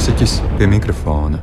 [0.00, 1.42] mūziķis pie mikrofona.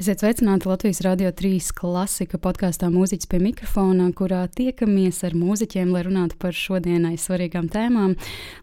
[0.00, 6.06] Esiet sveicināti Latvijas Rādio 3 klasika podkāstā Mūziķis pie mikrofona, kurā tiekamies ar mūziķiem, lai
[6.06, 8.14] runātu par šodienai svarīgām tēmām,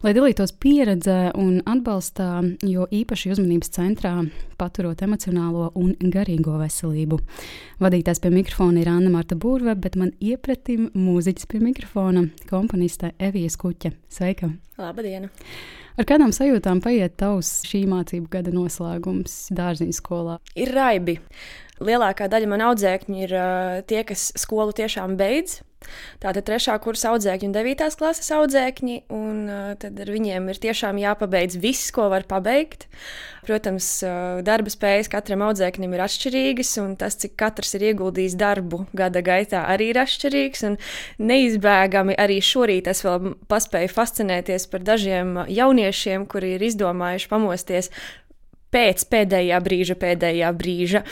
[0.02, 4.16] lai dalītos pieredzē un atbalstā, jo īpaši uzmanības centrā
[4.60, 7.20] paturot emocionālo un garīgo veselību.
[7.80, 13.50] Vadītājs pie mikrofona ir Anna Marta Būrve, bet man iepratim mūziķis pie mikrofona- komponiste Evija
[13.50, 13.94] Skuķa.
[14.08, 14.52] Sveika!
[14.80, 15.30] Labdien!
[15.98, 20.38] Ar kādām sajūtām paiet tavs šī mācību gada noslēgums dārziņu skolā?
[20.56, 21.18] Ir raibi.
[21.80, 25.62] Lielākā daļa man audzēkņu ir uh, tie, kas skolu tiešām beidz.
[26.20, 31.00] Tātad trešā kursa audzēkņi un devītās klases audzēkņi, un uh, tad ar viņiem ir tiešām
[31.00, 32.84] jāpabeidz viss, ko var pabeigt.
[33.46, 38.84] Protams, uh, darba spējas katram audzēknim ir atšķirīgas, un tas, cik katrs ir ieguldījis darbu
[38.92, 40.68] gada gaitā, arī ir atšķirīgs.
[41.32, 47.94] Neizbēgami arī šorīt es vēl paspēju fascinēties par dažiem jauniešiem, kuri ir izdomājuši pamosties
[48.74, 51.02] pēc pēdējā brīža, pēdējā brīža,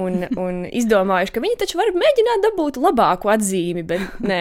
[0.00, 4.40] un, un izdomājuši, ka viņi taču var mēģināt dabūt labāku atzīmi, bet nē,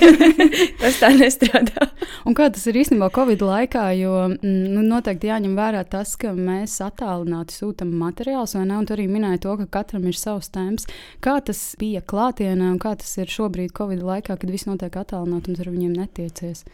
[0.82, 1.90] tas tā nestrādā.
[2.28, 6.32] Un kā tas ir īstenībā Covid laikā, jo mm, nu, noteikti jāņem vērā tas, ka
[6.36, 8.78] mēs attālināti sūtām materiālus, vai ne?
[8.80, 10.86] Un tu arī minēji to, ka katram ir savs temps.
[11.24, 15.52] Kā tas bija klātienē, un kā tas ir šobrīd Covid laikā, kad viss notiek attālināti
[15.52, 16.64] un ar viņiem netiecies?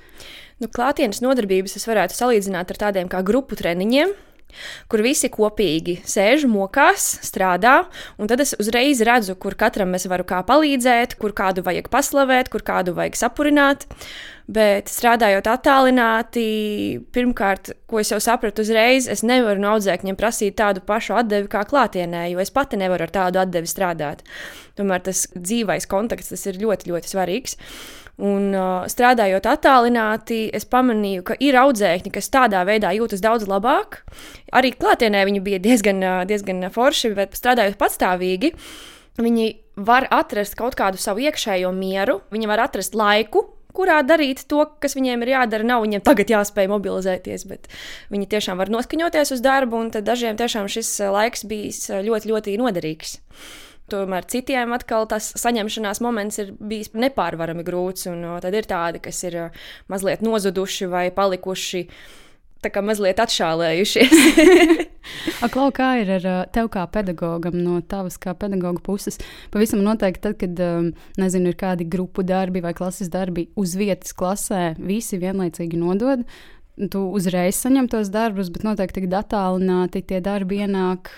[0.63, 4.15] Nu, klātienes nodarbības es varētu salīdzināt ar tādiem kā grupu treniņiem
[4.93, 7.79] kur visi kopīgi sēž, mokās, strādā,
[8.21, 12.51] un tad es uzreiz redzu, kur katram es varu kā palīdzēt, kur kādu vajag paslavēt,
[12.53, 13.87] kur kādu vajag sapurināt.
[14.47, 16.43] Bet strādājot attālināti,
[17.11, 21.65] pirmkārt, ko es jau sapratu uzreiz, es nevaru no audzēkņiem prasīt tādu pašu atdevi kā
[21.67, 24.23] klātienē, jo es pati nevaru ar tādu atdevi strādāt.
[24.79, 27.59] Tomēr tas dzīvais kontakts tas ir ļoti, ļoti svarīgs.
[28.17, 34.01] Un, uh, strādājot attālināti, es pamanīju, ka ir audzēkņi, kas tādā veidā jūtas daudz labāk.
[34.57, 38.55] Arī klātienē viņi bija diezgan, uh, diezgan forši, bet strādājot patstāvīgi,
[39.21, 43.45] viņi var atrast kaut kādu savu iekšējo mieru, viņi var atrast laiku,
[43.77, 45.69] kurā darīt to, kas viņiem ir jādara.
[45.69, 47.69] Nav viņiem tagad jāspēj mobilizēties, bet
[48.09, 52.33] viņi tiešām var noskaņoties uz darbu, un dažiem tiešām šis uh, laiks bijis uh, ļoti,
[52.33, 53.19] ļoti noderīgs.
[53.93, 59.23] Tomēr citiem atkal tas saņemšanās moments ir bijis nepārvarami grūts, un tad ir tādi, kas
[59.29, 59.37] ir
[59.93, 61.85] mazliet nozuduši vai palikuši
[62.65, 64.15] tā kā mazliet atšālējušies.
[65.55, 69.21] Klau, kā ir ar tevi kā pedagogam, no tavas kā pedagoga puses?
[69.55, 70.63] Pavisam noteikti, tad, kad
[71.21, 76.27] nezinu, ir kādi grupu darbi vai klases darbi uz vietas klasē, visi vienlaicīgi nodod.
[76.77, 81.15] Tu uzreiz saņem tos darbus, bet noteikti, kad attālināti tie darbi ienāk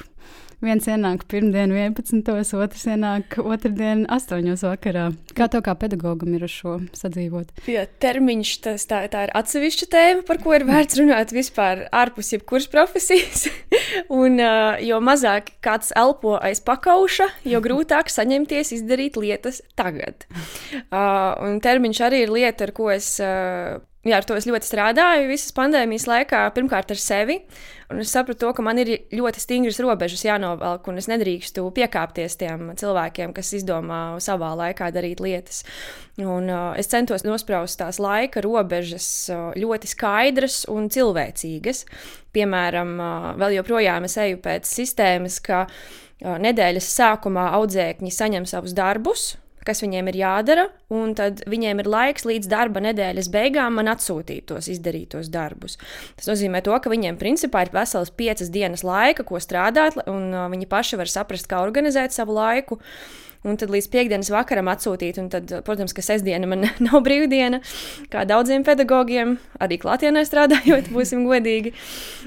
[0.65, 2.23] viens ienāk pirmdien, 11.
[2.59, 4.55] otrs ienāk otrdien, 8.
[4.65, 5.09] vakarā.
[5.37, 7.53] Kā tev kā pedagogam ir ar šo sadzīvot?
[7.71, 12.33] Jā, termiņš tas, tā, tā ir atsevišķa tēma, par ko ir vērts runāt vispār ārpus
[12.35, 13.47] jebkuras profesijas.
[14.21, 14.41] un,
[14.85, 20.27] jo mazāk kāds elpo aiz pakauša, jo grūtāk saņemties izdarīt lietas tagad.
[20.91, 23.17] Un termiņš arī ir lieta, ar ko es.
[24.09, 26.47] Jā, ar to es ļoti strādāju visas pandēmijas laikā.
[26.57, 27.43] Pirmkārt, ar sevi.
[27.93, 32.37] Un es sapratu, to, ka man ir ļoti stingras robežas jānovelk, un es nedrīkstu piekāpties
[32.41, 35.61] tiem cilvēkiem, kas izdomā savā laikā darīt lietas.
[36.21, 41.85] Un, uh, es centos nospraust tās laika robežas uh, ļoti skaidras un cilvēcīgas.
[42.37, 48.77] Piemēram, uh, vēl joprojām es eju pēc sistēmas, ka uh, nedēļas sākumā audzēkņi saņem savus
[48.77, 49.35] darbus
[49.69, 54.49] kas viņiem ir jādara, un tad viņiem ir laiks līdz darba nedēļas beigām man atsūtīt
[54.49, 55.77] tos izdarītos darbus.
[56.17, 60.49] Tas nozīmē, to, ka viņiem principā ir vesels piecas dienas laika, ko strādāt, un uh,
[60.53, 62.81] viņi paši var saprast, kā organizēt savu laiku.
[62.81, 65.19] Uh, un tad līdz piekdienas vakaram atsūtīt.
[65.23, 67.61] Un tad, protams, ka sestdiena man nav brīvdiena,
[68.13, 71.75] kā daudziem pedagogiem, arī klātienē strādājot, būsim godīgi.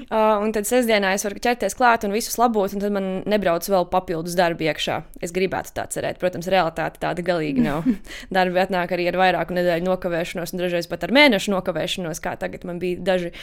[0.08, 3.68] Uh, un tad sestdienā es varu ķerties klāt un visus labot, un tad man nebrauc
[3.68, 5.00] vēl papildus darbi iekšā.
[5.22, 6.20] Es gribētu tā cerēt.
[6.22, 7.88] Protams, realitāte tāda galīgi nav.
[8.36, 12.66] darbi atnāk arī ar vairāku nedēļu nokavēšanos, un dažreiz pat ar mēnešu nokavēšanos, kā tagad
[12.68, 13.34] man bija daži.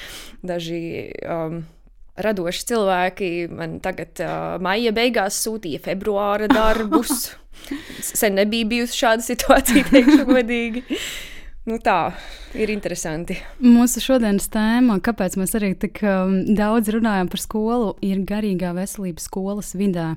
[0.45, 0.80] daži
[1.25, 1.62] um,
[2.24, 7.31] radoši cilvēki man tagad uh, maija beigās sūtīja februāra darbus.
[8.21, 10.86] Sen nebija bijusi šāda situācija, teikšu godīgi.
[11.69, 12.13] Nu tā
[12.57, 13.36] ir interesanti.
[13.62, 19.22] Mūsu šodienas tēma, kāpēc mēs arī tik um, daudz runājam par skolu, ir garīgā veselība
[19.22, 20.13] skolas vidē.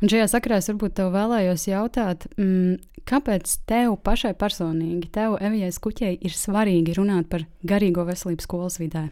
[0.00, 5.70] Un šajā sakarā es varbūt tev vēlējos jautāt, mm, kāpēc tev pašai personīgi, tev, Evijai
[5.76, 9.06] Skuķei, ir svarīgi runāt par garīgo veselību skolas vidē?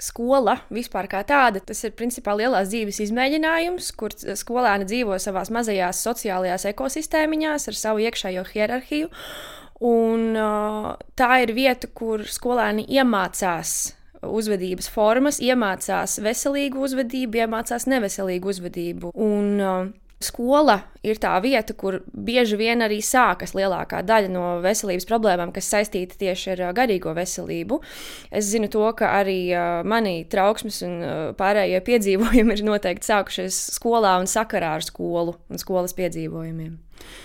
[0.00, 6.02] Skola vispār kā tāda, tas ir principā lielās dzīves izmēģinājums, kur skolēni dzīvo savās mazajās
[6.06, 9.10] sociālajās ekosistēmiņās ar savu iekšējo hierarhiju.
[9.84, 13.94] Un, uh, tā ir vieta, kur skolēni iemācās
[14.24, 19.12] uzvedības formas, iemācās veselīgu uzvedību, iemācās neveselīgu uzvedību.
[19.20, 19.90] Un, uh,
[20.24, 25.68] Skola ir tā vieta, kur bieži vien arī sākas lielākā daļa no veselības problēmām, kas
[25.72, 27.80] saistīta tieši ar garīgo veselību.
[28.32, 29.38] Es zinu to, ka arī
[29.84, 30.96] mani trauksmes un
[31.38, 36.78] pārējie piedzīvojumi ir noteikti sākušies skolā un sakarā ar skolu un skolas piedzīvojumiem.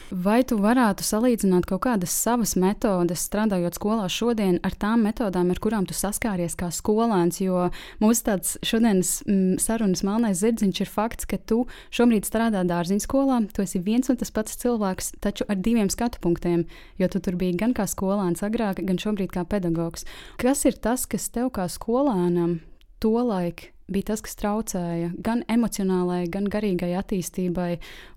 [0.10, 5.62] Vai tu varētu salīdzināt kaut kādas savas metodes, strādājot skolā šodien, ar tām metodēm, ar
[5.62, 7.42] kurām tu saskāries kā skolēns?
[7.44, 7.68] Jo
[8.02, 13.42] mūsu tāds šodienas mm, sarunas melnais zirdziņš ir fakts, ka tu šobrīd strādā dārziņu skolā,
[13.54, 16.66] tu esi viens un tas pats cilvēks, taču ar diviem skatu punktiem,
[16.98, 20.08] jo tu tur biji gan kā skolēns agrāk, gan šobrīd kā pedagogs.
[20.42, 22.60] Kas ir tas, kas tev kā skolēnam
[23.00, 27.72] tolaik bija tas, kas traucēja gan emocionālajai, gan garīgai attīstībai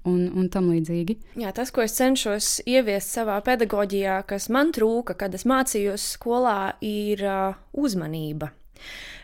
[0.09, 1.19] un, un tam līdzīgi.
[1.43, 6.75] Jā, tas, ko es cenšos ieviest savā pedagoģijā, kas man trūka, kad es mācījos skolā,
[6.85, 8.53] ir uh, uzmanība.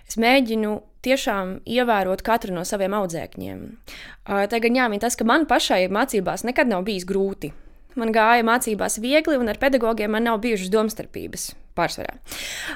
[0.08, 3.62] Es mēģinu tiešām ievērot katru no saviem audzēkņiem.
[3.68, 7.52] Uh, tā gan jāmin tas, ka man pašai mācībās nekad nav bijis grūti.
[7.98, 12.18] Man gāja mācībās viegli, un ar pedagogiem man nav bijušas domstarpības pārsvarā.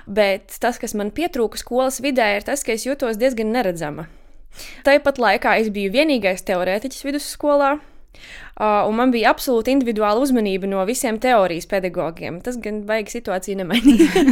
[0.06, 4.08] Bet tas, kas man pietrūka skolas vidē, ir tas, ka es jutos diezgan neredzama.
[4.86, 7.78] Tāpat laikā es biju vienīgais teorētiķis vidusskolā.
[8.52, 12.42] Uh, un man bija absolūti individuāla uzmanība no visiem teorijas pedagogiem.
[12.44, 14.24] Tas gan baigi situāciju nemainīja.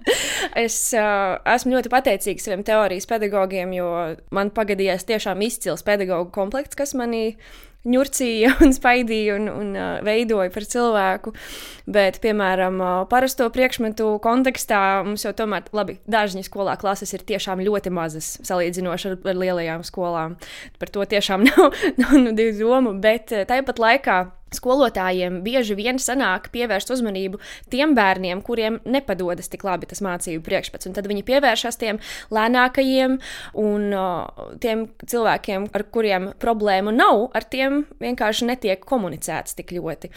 [0.64, 3.88] es uh, esmu ļoti pateicīgs saviem teorijas pedagogiem, jo
[4.34, 7.38] man pagadījās tiešām izcils pedagoģu komplekts, kas manī
[7.88, 11.34] ņurcīja un spaidīja un, un uh, veidoja par cilvēku.
[11.90, 17.62] Bet, piemēram, uh, parasto priekšmetu kontekstā mums jau tomēr, labi, dažņu skolā klases ir tiešām
[17.66, 20.36] ļoti mazas salīdzinoši ar, ar lielajām skolām.
[20.80, 24.20] Par to tiešām nav, nav nu, divu domu, bet uh, tāpat laikā
[24.54, 27.38] Skolotājiem bieži vien sanāk pievērst uzmanību
[27.70, 30.88] tiem bērniem, kuriem nepadodas tik labi tas mācību priekšmets.
[30.90, 32.00] Tad viņi pievēršas tiem
[32.34, 33.18] lēnākajiem
[33.62, 33.86] un
[34.62, 40.10] tiem cilvēkiem, ar kuriem problēmu nav, ar tiem vienkārši netiek komunicēts tik ļoti.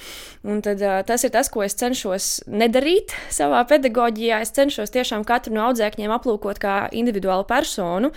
[0.49, 4.41] Un tad, tas ir tas, ko es cenšos nedarīt savā pedagoģijā.
[4.43, 8.09] Es cenšos tiešām katru no audzēkņiem aplūkot kā individuālu personu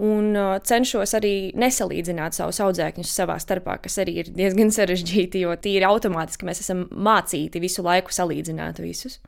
[0.00, 0.32] un
[0.64, 5.44] cenšos arī nesalīdzināt savus audzēkņus savā starpā, kas arī ir diezgan sarežģīti.
[5.44, 9.18] Jo tīri automātiski mēs esam mācīti visu laiku salīdzināt visus.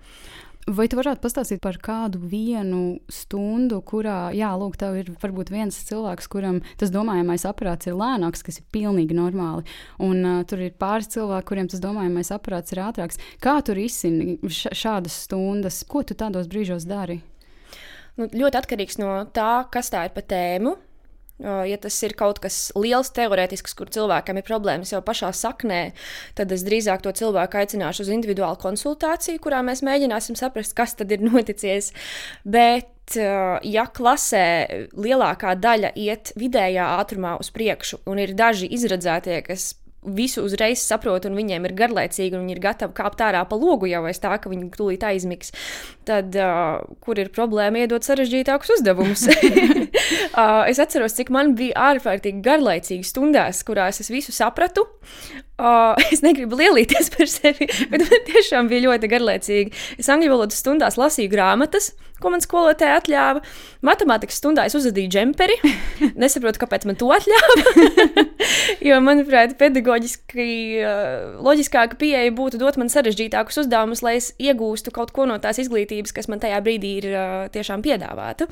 [0.69, 5.79] Vai tu varētu pastāstīt par kādu vienu stundu, kurā, jā, lūk, tev ir varbūt viens
[5.89, 9.65] cilvēks, kuram tas domājamais aparāts ir lēnāks, kas ir pilnīgi normāli,
[10.05, 13.19] un uh, tur ir pāris cilvēki, kuriem tas domājamais aparāts ir ātrāks.
[13.43, 15.81] Kā tu risini šādas stundas?
[15.89, 17.23] Ko tu tādos brīžos dari?
[18.21, 20.77] Nu, ļoti atkarīgs no tā, kas tā ir pa tēmu.
[21.41, 25.81] Ja tas ir kaut kas liels, teorētisks, kur cilvēkam ir problēmas jau pašā saknē,
[26.37, 31.13] tad es drīzāk to cilvēku aicināšu uz individuālu konsultāciju, kurā mēs mēģināsim saprast, kas tad
[31.17, 31.95] ir noticis.
[32.45, 32.93] Bet
[33.67, 34.45] ja klasē
[34.95, 41.27] lielākā daļa iet vidējā ātrumā uz priekšu, un ir daži izredzētie, kas visu uzreiz saprot,
[41.29, 44.33] un viņiem ir garlaicīgi, un viņi ir gatavi kāpt ārā pa logu jau aiz tā,
[44.41, 45.53] ka viņi tūlīt aizmigs.
[46.09, 49.27] Tad, uh, kur ir problēma iedot sarežģītākus uzdevumus?
[49.31, 54.89] uh, es atceros, cik man bija ārkārtīgi garlaicīgi stundās, kurās es visu sapratu.
[55.61, 59.75] Uh, es negribu lielīties par sevi, bet man tiešām bija ļoti garlaicīgi.
[60.01, 61.91] Es angļu valodas stundās lasīju grāmatas,
[62.21, 63.43] ko man skolotāja atļāva.
[63.85, 65.57] Matemātikas stundā es uzadīju džemperi.
[66.21, 68.25] Nesaprotu, kāpēc man to atļāva.
[68.89, 70.49] jo, manuprāt, pedagoģiski
[71.45, 76.15] loģiskāka pieeja būtu dot man sarežģītākus uzdevumus, lai es iegūstu kaut ko no tās izglītības,
[76.17, 77.09] kas man tajā brīdī ir
[77.53, 78.49] tiešām piedāvāta.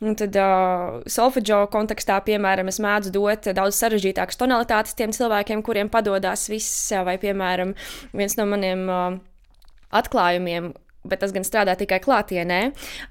[0.00, 5.90] Un tad uh, solfeģo kontekstā, piemēram, es mēdzu dot daudz sarežģītākas tonalitātes tiem cilvēkiem, kuriem
[5.92, 7.74] padodas viss, vai, piemēram,
[8.16, 8.88] viens no maniem
[9.90, 10.72] atklājumiem,
[11.08, 12.60] bet tas gan strādā tikai klātienē,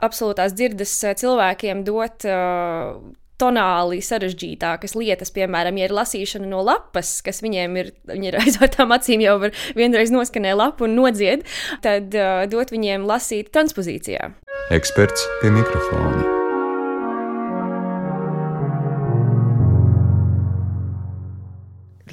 [0.06, 3.00] absolūtās dzirdes eh, cilvēkiem dot uh,
[3.40, 8.96] tonāli sarežģītākas lietas, piemēram, ja ir lasīšana no lapas, kas viņiem ir, viņi ir aizvērtām
[8.96, 11.48] acīm jau var vienreiz noskanē lapu un nodzied,
[11.86, 14.34] tad uh, dot viņiem lasīt transpozīcijā.
[14.76, 16.39] Eksperts pie mikrofona.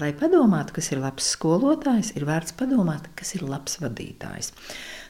[0.00, 4.52] Lai padomātu, kas ir labs skolotājs, ir vērts padomāt, kas ir labs vadītājs.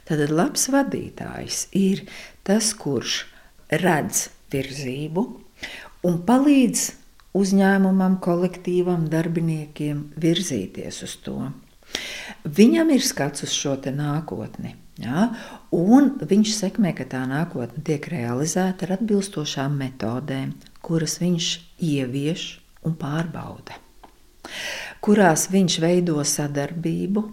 [0.06, 2.04] Tad labs vadītājs ir
[2.46, 3.24] tas, kurš
[3.82, 5.26] redz virzību
[6.06, 6.86] un palīdz
[7.36, 11.38] uzņēmumam, kolektīvam, darbiniekiem virzīties uz to.
[12.46, 14.74] Viņam ir skats uz šo nākotni.
[15.02, 15.28] Ja?
[15.74, 21.50] Un viņš sekmē, ka tā nākotne tiek realizēta ar atbilstošām metodēm, kuras viņš
[21.82, 22.46] ievieš
[22.86, 23.76] un pārbauda,
[25.04, 27.24] kurās viņš veido sadarbību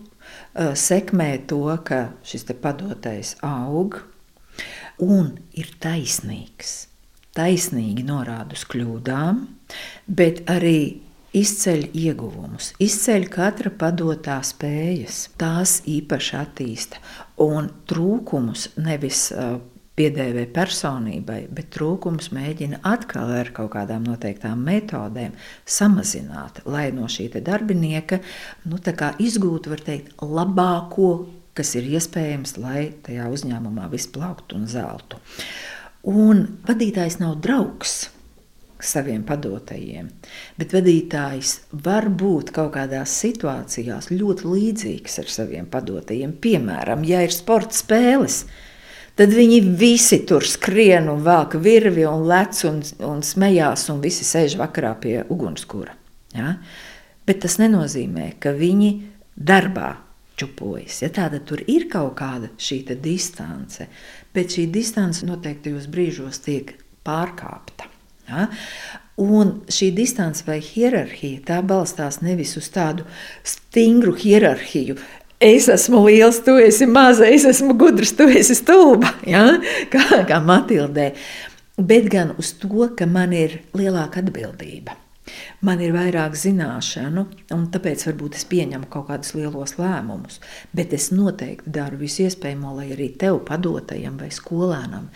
[0.53, 3.97] Eh, sekmē to, ka šis padotais aug
[5.01, 6.89] un ir taisnīgs.
[7.33, 9.39] taisnīgi norāda uz kļūdām,
[10.05, 11.01] bet arī
[11.33, 17.01] izceļ ieguvumus, izceļ katra padotā spējas, tās īpaši attīsta
[17.41, 19.57] un trūkumus nevis uh,
[19.99, 25.35] piedēvē personībai, bet trūkums mēģina atkal ar kaut kādām noteiktām metodēm
[25.69, 28.19] samazināt, lai no šī darbinieka
[28.65, 28.79] nu,
[29.27, 31.11] izgūtu, var teikt, labāko,
[31.53, 35.21] kas ir iespējams, lai tajā uzņēmumā viss plauktu un zeltu.
[36.09, 38.09] Un vadītājs nav draugs
[38.83, 40.09] saviem padotajiem.
[40.59, 41.53] Bet vadītājs
[41.85, 46.35] var būt kaut kādās situācijās ļoti līdzīgs ar saviem padotajiem.
[46.43, 48.43] Piemēram, ja ir sporta spēles,
[49.19, 54.25] tad viņi visi tur skrien un velk virvi un lec un, un smējās, un visi
[54.27, 55.95] sēž vakarā pie ugunskura.
[56.33, 56.57] Ja?
[57.27, 58.91] Bet tas nenozīmē, ka viņi
[59.35, 59.93] darbā
[60.39, 61.01] čupojas.
[61.03, 63.87] Ja tāda tur ir kaut kāda šī distance,
[64.33, 67.89] bet šī distance noteiktajos brīžos tiek pārkāpta.
[68.29, 68.47] Ja?
[69.21, 73.05] Un šī distance vai hierarhija tā balstās nevis uz tādu
[73.45, 74.97] stingru hierarhiju.
[75.43, 79.09] Es esmu liels, tu esi maza, es esmu gudrs, tu esi stulba.
[79.27, 79.57] Ja?
[79.91, 81.09] Kā, kā Matildē.
[81.75, 84.95] Bet gan uz to, ka man ir lielāka atbildība.
[85.63, 90.39] Man ir vairāk zināšanu, un tāpēc varbūt es pieņemu kaut kādus lielos lēmumus.
[90.75, 95.09] Bet es noteikti daru visu iespējamo, lai arī tev, padotajam vai skolēnam,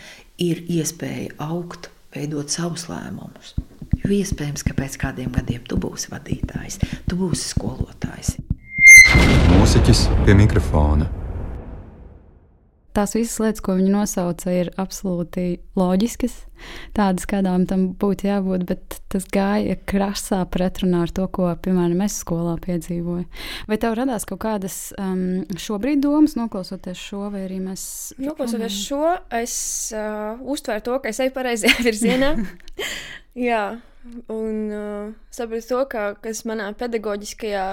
[0.44, 3.56] ir iespēja augt, veidot savus lēmumus.
[4.04, 8.36] Jo iespējams, ka pēc kādiem gadiem tu būsi vadītājs, tu būsi skolotājs.
[9.54, 11.12] Mūziķis pie mikrofona
[12.98, 16.40] tās visas lietas, ko viņi nosauca, ir absolūti loģiskas,
[16.98, 22.18] tādas, kādām tam būtu jābūt, bet tas gāja krasā pretrunā ar to, ko, piemēram, es
[22.24, 23.28] skolā piedzīvoju.
[23.70, 27.84] Vai tev radās kaut kādas um, šobrīd domas, noklausoties šo, vai arī mēs.
[28.22, 29.04] Noklausoties šo,
[29.42, 29.58] es
[29.96, 32.34] uh, uztvēru to, ka es eju pareizajā virzienā.
[33.48, 33.62] Jā,
[34.34, 37.68] un uh, saprotu to, ka, kas manā pedagoģiskajā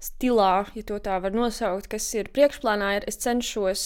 [0.00, 3.84] stilā, ja tā var nosaukt, kas ir priekšplānā, ir es cenšos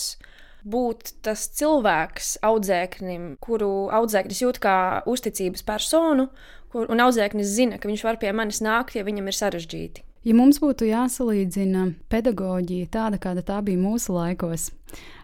[0.65, 4.77] būt tas cilvēks audzēknim, kuru audzēknis jūt kā
[5.11, 6.29] uzticības personu,
[6.73, 10.05] kur, un audzēknis zina, ka viņš var pie manis nākt, ja viņam ir sarežģīti.
[10.25, 14.71] Ja mums būtu jāsalīdzina pedagoģija tāda, kāda tā bija mūsu laikos,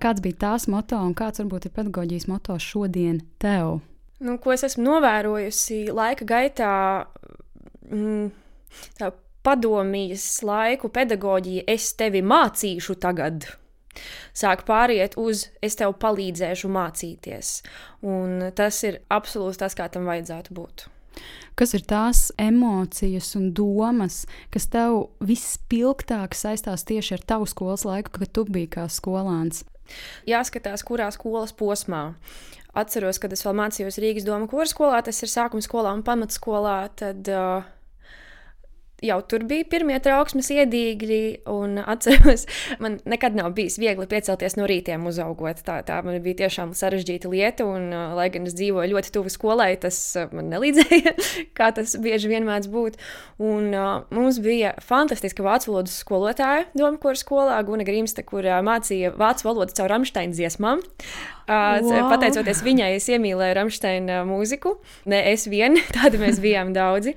[0.02, 3.78] kāds bija tās moto un kāds varbūt ir pedagoģijas moto šodien tev?
[4.20, 6.74] Nu, ko es esmu novērojusi laika gaitā,
[7.88, 8.28] mm,
[9.00, 9.08] tā
[9.46, 13.48] padomjas laiku pedagoģija, es tevi mācīšu tagad
[14.36, 17.60] sāk pāriet uz es tev palīdzēšu mācīties.
[18.06, 20.86] Un tas ir absolūti tas, kā tam vajadzētu būt.
[21.58, 24.22] Kas ir tās emocijas un domas,
[24.54, 29.64] kas tev vispilgtāk saistās tieši ar tavu skolas laiku, kad tu biji kā skolāns?
[30.30, 32.12] Jāskatās, kurā skolas posmā.
[32.78, 36.76] Atceros, kad es vēl mācījos Rīgas doma koru skolā, tas ir sākuma skolā un pamatskolā.
[37.02, 37.66] Tad, uh,
[39.04, 42.46] jau tur bija pirmie trauksmes iedīgļi, un atceros,
[42.82, 45.62] man nekad nav bijis viegli piecelties no rītiem uzaugot.
[45.66, 49.32] Tā, tā man bija tiešām sarežģīta lieta, un, uh, lai gan es dzīvoju ļoti tuvu
[49.32, 51.14] skolai, tas uh, man nelīdzēja,
[51.58, 53.00] kā tas bieži vien mēdz būt.
[53.40, 59.14] Un, uh, mums bija fantastiska vācu valodas skolotāja Domkora skolā, Guna Grimsta, kur uh, mācīja
[59.18, 60.84] vācu valodu caur Ramsteina dziesmām.
[61.48, 62.10] Wow.
[62.10, 64.76] Pateicoties viņai, es iemīlēju Rāmsteina mūziku.
[65.10, 67.16] Ne es vien, tādi mēs bijām daudzi.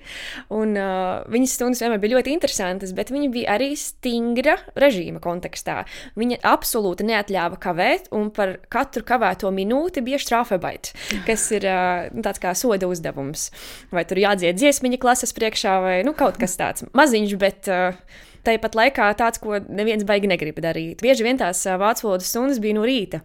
[0.54, 5.82] Un, uh, viņas stundas vienmēr bija ļoti interesantas, bet viņa bija arī stingra režīma kontekstā.
[6.20, 10.96] Viņa absolūti neatļāva kavēt, un par katru kavēto minūti bija strāfebaits,
[11.28, 13.50] kas ir uh, tāds kā soda uzdevums.
[13.94, 17.72] Vai tur jādzied dziesmiņa klases priekšā, vai nu, kaut kas tāds maziņš, bet.
[17.72, 21.04] Uh, Tāpat laikā tāds, ko neviens baigi negrib darīt.
[21.04, 23.22] Bieži vien tās vācu valodas stundas bija no rīta.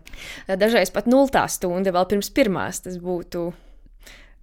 [0.47, 2.85] Dažreiz pat nultā stunda vēl pirms pirmās.
[2.85, 3.49] Tas būtu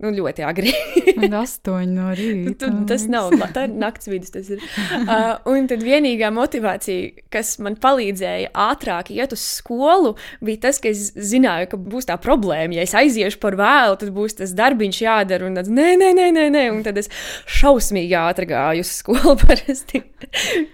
[0.03, 0.73] Nu, ļoti agri.
[1.45, 2.67] Astoņi no rīta.
[2.67, 4.49] Tu, tas nav tā ir naktas vidus.
[4.51, 10.91] Uh, un tad vienīgā motivācija, kas man palīdzēja ātrāk iet uz skolu, bija tas, ka
[10.91, 12.75] es zināju, ka būs tā problēma.
[12.75, 15.47] Ja es aiziešu par vēlu, tad būs tas darbiņš jādara.
[15.47, 16.65] Un tad, nē, nē, nē, nē, nē.
[16.75, 17.07] Un tad es
[17.47, 19.37] šausmīgi ātri gāju uz skolu.
[19.45, 20.03] Parasti.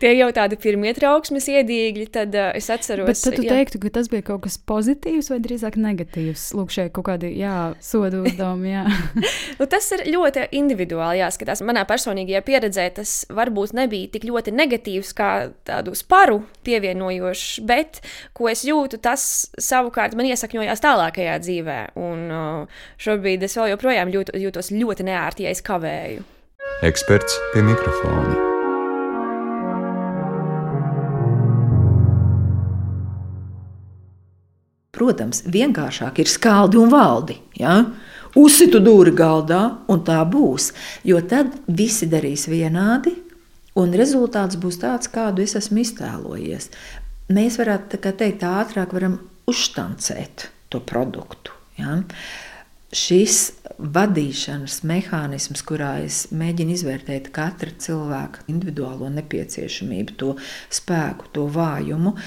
[0.02, 2.08] Tie jau tādi pirmie trauksmes iedīgļi.
[2.18, 3.54] Tad uh, es atceros, Bet tad tu jā.
[3.54, 6.50] teiktu, ka tas bija kaut kas pozitīvs vai drīzāk negatīvs.
[6.58, 8.74] Lūk, šeit kaut kādi jā, sodu uzdevumi.
[8.74, 8.86] Jā.
[9.60, 11.64] nu, tas ir ļoti individuāli jāskatās.
[11.66, 15.32] Manā personīgajā pieredzē tas varbūt nebija tik ļoti negatīvs, kā
[15.68, 18.02] tādu sparu pievienojošs, bet
[18.38, 19.24] ko es jūtu, tas
[19.60, 21.80] savukārt man iesakņojās tālākajā dzīvē.
[22.02, 26.26] Un uh, šobrīd es vēl joprojām jūtu, jūtos ļoti neērti, ja es kavēju.
[26.86, 28.52] Eksperts pie mikrofona.
[35.02, 37.40] Protams, vienkāršāk ir skaldi un valdi.
[37.58, 37.80] Ja?
[38.38, 39.62] Uzsitu dūri galdā,
[39.92, 40.72] un tā būs.
[41.08, 43.16] Jo tad visi darīs vienādi,
[43.80, 46.72] un rezultāts būs tāds, kādu es esmu iztēlojies.
[47.32, 49.20] Mēs varētu tā teikt, ātrāk varam
[49.50, 51.56] uzštancēt to produktu.
[51.80, 52.02] Ja?
[52.92, 60.34] Šis vadīšanas mehānisms, kurā es mēģinu izvērtēt katra cilvēka individuālo nepieciešamību, to
[60.70, 62.18] spēku, to vājumu,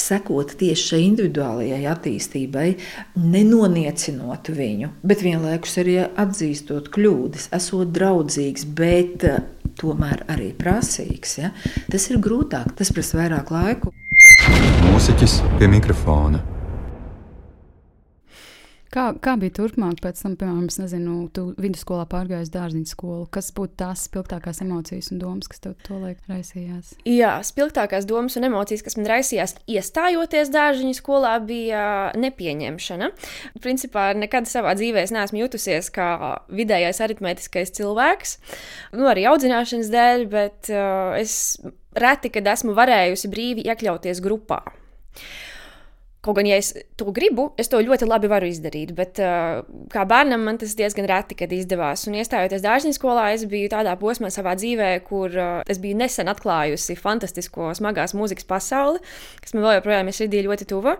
[0.00, 2.66] sekot tieši šai individuālajai attīstībai,
[3.20, 9.40] nenoniecinot viņu, bet vienlaikus arī atzīstot kļūdas, esot draudzīgs, bet eh,
[9.80, 11.38] tomēr arī prasīgs.
[11.42, 11.52] Ja?
[11.92, 13.94] Tas ir grūtāk, tas prasa vairāk laika.
[14.90, 16.55] Mūziķis pie mikrofona.
[18.96, 23.26] Kā, kā bija turpmāk, pēc tam, piemēram, nezinu, tu vidusskolā pārgājies dārziņu skolu?
[23.28, 26.94] Kas būtu tās spilgtākās emocijas un domas, kas tev to laik raisījās?
[27.04, 31.82] Jā, spilgtākās domas un emocijas, kas man raisījās, iestājoties dārziņu skolā, bija
[32.16, 33.10] nepieņemšana.
[33.60, 38.38] Principā nekad savā dzīvē es neesmu jutusies kā vidējais aritmētiskais cilvēks,
[38.96, 41.58] nu, arī audzināšanas dēļ, bet uh, es
[41.92, 44.62] reti, kad esmu varējusi brīvi iekļauties grupā.
[46.26, 49.60] Kaut gan, ja es to gribu, es to ļoti labi varu izdarīt, bet uh,
[49.92, 52.02] kā bērnam man tas diezgan reti, izdevās.
[52.10, 56.96] Un iestājoties skolā, es biju tādā posmā savā dzīvē, kur uh, es biju nesen atklājusi
[56.98, 58.98] fantastisko smagās mūzikas pasauli,
[59.38, 60.96] kas man vēl joprojām ir sirdī ļoti tuva.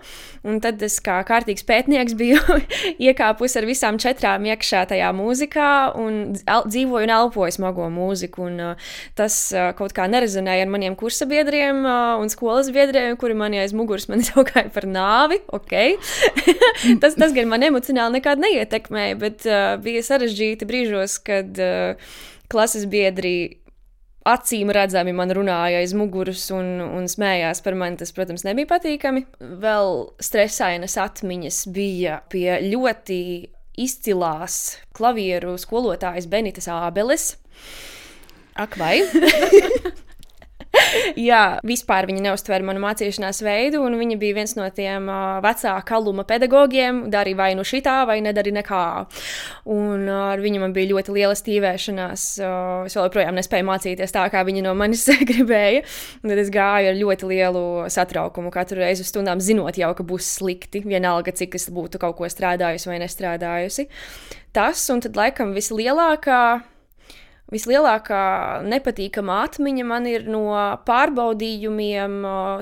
[0.46, 2.38] Un tad es kā kārtīgs pētnieks biju
[3.08, 8.46] iekāpus ar visām četrām iekšā tajā mūzikā un dzīvoju un elpoju smago mūziku.
[8.46, 13.34] Un, uh, tas uh, kaut kā nerezonēja ar maniem kursabiedriem uh, un skolas biedriem, kuri
[13.34, 15.40] man aiz muguras man saukāja par nāvi nāvi.
[15.56, 15.96] Okay.
[17.02, 22.18] tas, tas gan man emocionāli nekad neietekmēja, bet uh, bija sarežģīti brīžos, kad uh,
[22.52, 23.36] klases biedri
[24.26, 27.98] acīm redzami man runāja aiz muguras un, un smējās par mani.
[28.00, 29.26] Tas, protams, nebija patīkami.
[29.62, 33.20] Vēl stresainas atmiņas bija pie ļoti
[33.86, 37.34] izcilās klavieru skolotājas Benitas Ābeles.
[38.56, 38.98] Ak, vai?
[41.28, 45.74] Jā, vispār viņa neuztvēra manu mācīšanās veidu, un viņa bija viens no tiem uh, vecā
[45.86, 47.04] kaluma pedagogiem.
[47.12, 48.84] Dari vai nu šitā, vai nedari nekā.
[49.72, 52.26] Un uh, ar viņu man bija ļoti liela stīvēšanās.
[52.40, 55.84] Uh, es joprojām nespēju mācīties tā, kā viņa no manis gribēja.
[56.26, 60.36] Tad es gāju ar ļoti lielu satraukumu katru reizi uz stundām, zinot jau, ka būs
[60.38, 60.84] slikti.
[60.86, 63.88] Vienalga, cik es būtu kaut ko strādājusi vai nestrādājusi.
[64.56, 66.42] Tas, un tad laikam vislielākā
[67.52, 68.22] Vislielākā
[68.66, 70.48] nepatīkamā atmiņa man ir no
[70.88, 72.16] pārbaudījumiem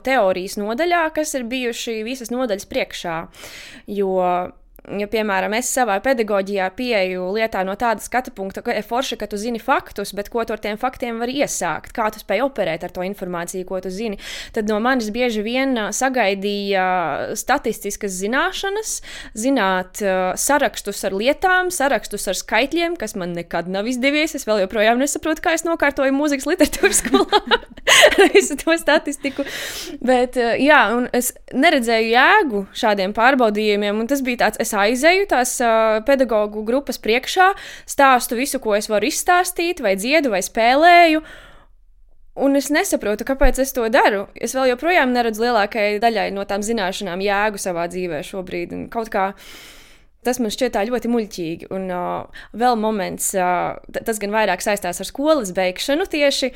[0.05, 3.17] teorijas nodaļā, kas ir bijuši visas nodaļas priekšā.
[3.89, 4.19] Jo
[4.85, 9.29] ja, piemēram, es savā pedagoģijā pieeju lietā no tāda skatu punkta, ka ir forši, ka
[9.31, 12.85] tu zini faktus, bet ko tu ar tiem faktiem vari iesākt, kā tu spēj operēt
[12.85, 14.21] ar to informāciju, ko tu zini,
[14.57, 16.85] tad no manis bieži vien sagaidīja
[17.39, 18.99] statistiskas zināšanas,
[19.39, 20.03] zināt
[20.41, 24.37] sarakstus ar lietām, sarakstus ar skaitļiem, kas man nekad nav izdevies.
[24.37, 27.41] Es vēl joprojām nesaprotu, kā es nokārtoju mūzikas literatūras skolā
[28.35, 29.47] visu to statistiku.
[30.05, 35.57] Bet, jā, un es neredzēju jēgu šādiem pārbaudījumiem, un tas bija tāds, es aizēju tās
[35.63, 37.53] uh, pedagoģu grupas priekšā,
[37.89, 41.25] stāstu visu, ko es varu izstāstīt, vai dziedu, vai spēlēju.
[42.45, 44.25] Un es nesaprotu, kāpēc es to daru.
[44.35, 48.75] Es vēl joprojām neredzu lielākajai daļai no tām zināšanām jēgu savā dzīvē šobrīd.
[48.75, 49.29] Un kaut kā
[50.27, 51.71] tas man šķiet ļoti muļķīgi.
[51.75, 56.51] Un uh, vēl moments, uh, tas gan vairāk saistās ar skolas beigšanu tieši.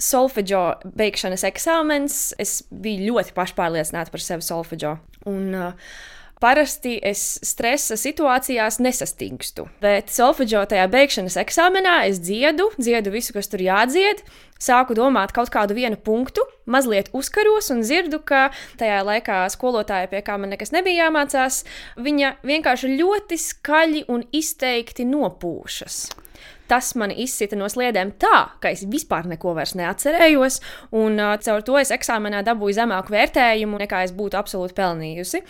[0.00, 0.64] Solfeģo
[0.98, 2.20] beigšanas eksāmens.
[2.40, 4.96] Es biju ļoti pašpārliecināta par sevi solfeģo.
[5.30, 5.94] Un, uh,
[6.40, 13.50] Parasti es stresa situācijās nesastingstu, bet solfeģo tajā beigšanas eksāmenā es dziedu, dziedu visu, kas
[13.52, 14.22] tur jādzied,
[14.56, 18.46] sāku domāt kaut kādu vienu punktu, mazliet uzkaros un dzirdu, ka
[18.80, 21.60] tajā laikā skolotāja, pie kā man nekas nebija jāmācās,
[22.00, 26.06] viņa vienkārši ļoti skaļi un izteikti nopūšas
[26.70, 30.60] tas mani izsita no sliedēm tā, ka es vispār neko vairs neatcerējos,
[30.96, 35.42] un uh, caur to es eksāmenā dabūju zemāku vērtējumu, nekā es būtu absolūti pelnījusi.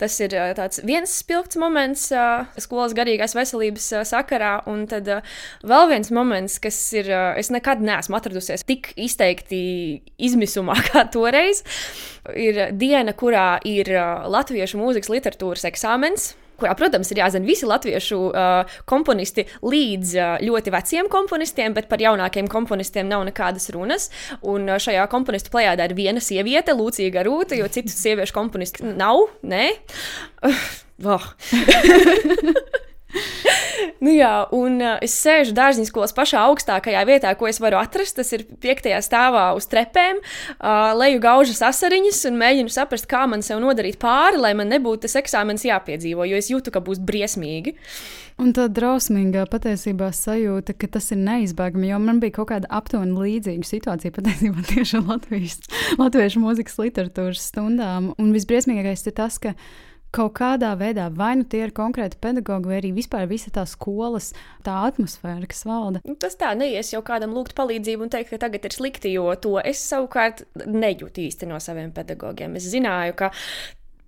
[0.00, 5.38] Tas ir uh, viens spilgts moments uh, skolas garīgās veselības uh, sakarā, un tad uh,
[5.66, 9.62] vēl viens moments, kas ir, uh, es nekad neesmu atradusies tik izteikti
[10.18, 11.64] izmisumā kā toreiz,
[12.34, 18.18] ir diena, kurā ir uh, latviešu mūzikas literatūras eksāmens kurā, protams, ir jāzina visi latviešu
[18.28, 24.08] uh, komponisti līdz uh, ļoti veciem komponistiem, bet par jaunākiem komponistiem nav nekādas runas.
[24.42, 29.28] Un uh, šajā komponistu plējādā ir viena sieviete, Lūcija Garūta, jo citu sieviešu komponistu nav.
[29.46, 29.70] Nē,
[31.06, 31.32] oh.
[34.02, 38.18] Nu jā, un uh, es sēžu dārziņa skolas pašā augstākajā vietā, ko es varu atrast.
[38.18, 40.20] Tas ir piektajā stāvā uz trepēm.
[40.58, 45.06] Uh, leju gaužas asariņas un mēģinu saprast, kā man sev nodarīt pāri, lai man nebūtu
[45.06, 47.74] tas eksāmenis jāpiedzīvo, jo es jūtu, ka būs briesmīgi.
[48.38, 53.18] Un tā drausmīgā patiesībā sajūta, ka tas ir neizbēgami, jo man bija kaut kāda aptuveni
[53.18, 55.58] līdzīga situācija patiesībā tieši Latvijas,
[55.98, 58.12] latviešu mūzikas literatūras stundām.
[58.14, 59.56] Un visbriesmīgākais ir tas, ka
[60.14, 64.30] kaut kādā veidā, vai nu tie ir konkrēti pedagoģi, vai arī vispār visa tā skolas,
[64.66, 66.02] tā atmosfēra, kas valda.
[66.08, 69.28] Nu, tas tā neies jau kādam lūgt palīdzību un teikt, ka tagad ir slikti, jo
[69.40, 72.56] to es savukārt nejūtu īsti no saviem pedagogiem.
[72.58, 73.32] Es zināju, ka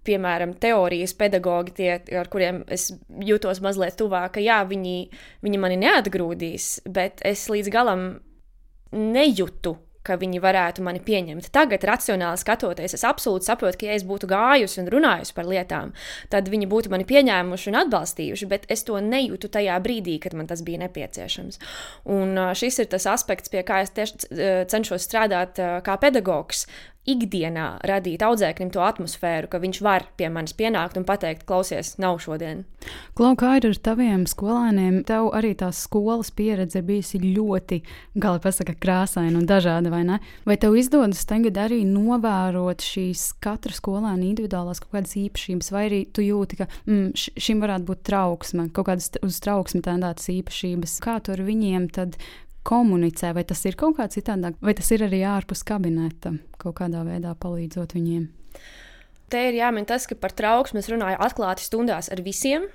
[0.08, 2.88] piemēram, teorijas pedagogi, tie, ar kuriem es
[3.20, 4.96] jūtos mazliet tuvāk, ka jā, viņi,
[5.44, 8.08] viņi mani neatgrūdīs, bet es līdz galam
[8.96, 11.50] nejūtu ka viņi varētu mani pieņemt.
[11.54, 15.94] Tagad, racionāli skatoties, es absolūti saprotu, ka, ja es būtu gājusi un runājusi par lietām,
[16.32, 20.48] tad viņi būtu mani pieņēmuši un atbalstījuši, bet es to nejūtu tajā brīdī, kad man
[20.50, 21.60] tas bija nepieciešams.
[22.16, 26.66] Un šis ir tas aspekts, pie kā es tieši cenšos strādāt kā pedagogs
[27.12, 32.20] ikdienā radīt audzēknim to atmosfēru, ka viņš var pie manis pienākt un pateikt, klausies, nav
[32.22, 32.64] šodien.
[33.18, 35.02] Klau, kā ir ar taviem skolēniem?
[35.08, 37.80] Tev arī tā skolas pieredze ir bijusi ļoti,
[38.20, 40.20] gala pasaka, krāsaina un dažāda, vai ne?
[40.48, 46.02] Vai tev izdodas tagad arī novērot šīs katra skolēna individuālās kaut kādas īpašības, vai arī
[46.08, 51.00] tu jūti, ka mm, šim varētu būt trauksme, kaut kādas uz trauksmi tendētas īpašības?
[51.04, 52.16] Kā tu ar viņiem tad
[52.66, 57.04] komunicē, vai tas ir kaut kā citādāk, vai tas ir arī ārpus kabineta, kaut kādā
[57.06, 58.28] veidā palīdzot viņiem.
[59.30, 62.66] Te ir jāmin tas, ka par trauksmi es runāju atklāti stundās ar visiem,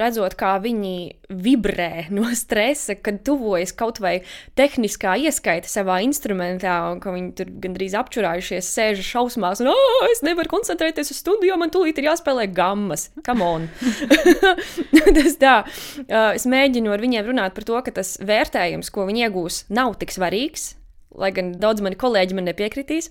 [0.00, 0.94] redzot, kā viņi
[1.30, 4.20] vibrē no stresa, kad tuvojas kaut vai
[4.58, 10.24] tehniskā ieskaita savā instrumentā, un ka viņi tur gandrīz apčurājušies, sēž šausmās, un oh, es
[10.26, 13.08] nevaru koncentrēties uz stundu, jo man tūlīt ir jāspēlē gammas.
[13.26, 13.68] Come on!
[15.20, 15.54] tas tā.
[16.06, 19.96] Eh, es mēģinu ar viņiem runāt par to, ka tas vērtējums, ko viņi iegūs, nav
[20.00, 20.74] tik svarīgs.
[21.20, 23.08] Lai gan daudz mani kolēģi man nepiekritīs,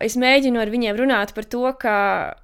[0.00, 1.96] es mēģinu ar viņiem runāt par to, ka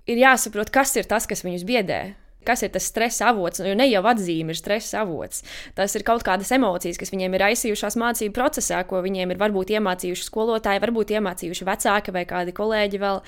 [0.05, 2.03] ir jāsaprot, kas ir tas, kas viņus biedē
[2.47, 3.63] Kas ir tas stresa avots?
[3.63, 5.45] Jo ne jau atzīme ir stresa avots.
[5.79, 9.75] Tas ir kaut kādas emocijas, kas viņiem ir aizsījušās mācību procesā, ko viņiem ir varbūt
[9.77, 13.23] iemācījuši skolotāji, varbūt iemācījuši vecāki vai kādi kolēģi vēl.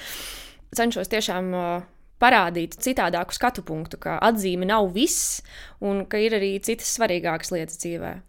[0.74, 1.53] Cenšos tiešām
[2.22, 5.40] parādīt citādāku skatu punktu, ka atzīme nav viss
[5.85, 8.22] un ka ir arī citas svarīgākas lietas dzīvēm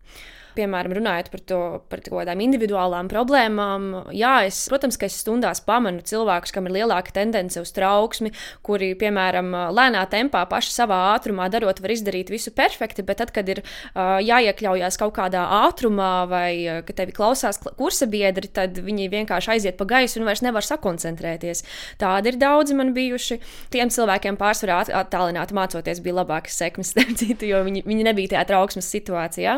[0.55, 1.59] piemēram, runājot par, to,
[1.91, 6.77] par kaut kādām individuālām problēmām, jā, es, protams, ka es stundās pamanu cilvēkus, kam ir
[6.79, 8.31] lielāka tendence uz trauksmi,
[8.65, 13.49] kuri, piemēram, lēnā tempā paši savā ātrumā darot, var izdarīt visu perfekti, bet tad, kad
[13.51, 19.09] ir uh, jāiekļaujas kaut kādā ātrumā vai uh, ka tevi klausās kursa biedri, tad viņi
[19.13, 21.63] vienkārši aiziet pa gaisu un vairs nevar sakoncentrēties.
[22.01, 23.39] Tādi ir daudzi man bijuši.
[23.73, 28.89] Tiem cilvēkiem pārsvarā attālināti mācoties bija labākas sekmes, citu, jo viņi, viņi nebija tajā trauksmes
[28.93, 29.57] situācijā.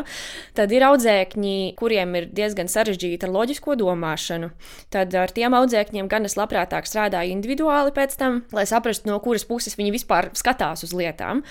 [0.58, 4.50] Tad ir audzēkņi, kuriem ir diezgan sarežģīta ar loģisko domāšanu,
[4.94, 9.46] tad ar tiem audzēkņiem gan es labprātāk strādāju individuāli pēc tam, lai saprastu, no kuras
[9.48, 11.44] puses viņi vispār skatās uz lietām.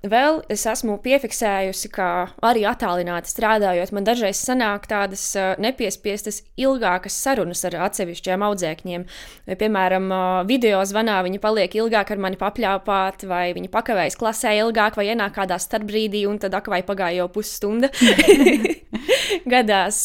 [0.00, 2.06] Vēl es esmu piefiksējusi, ka
[2.48, 5.26] arī attālināti strādājot, man dažreiz sanāk tādas
[5.60, 9.04] nepiespiestas, ilgākas sarunas ar atsevišķiem audzēkņiem.
[9.60, 10.08] Piemēram,
[10.48, 15.36] video zvanā viņi paliek ilgāk ar mani papļāpāt, vai viņi pakavējas klasē ilgāk, vai ienāk
[15.36, 17.92] kādā starpbrīdī, un tad ak, vai pagāja jau pusstunda.
[19.50, 19.98] gadās,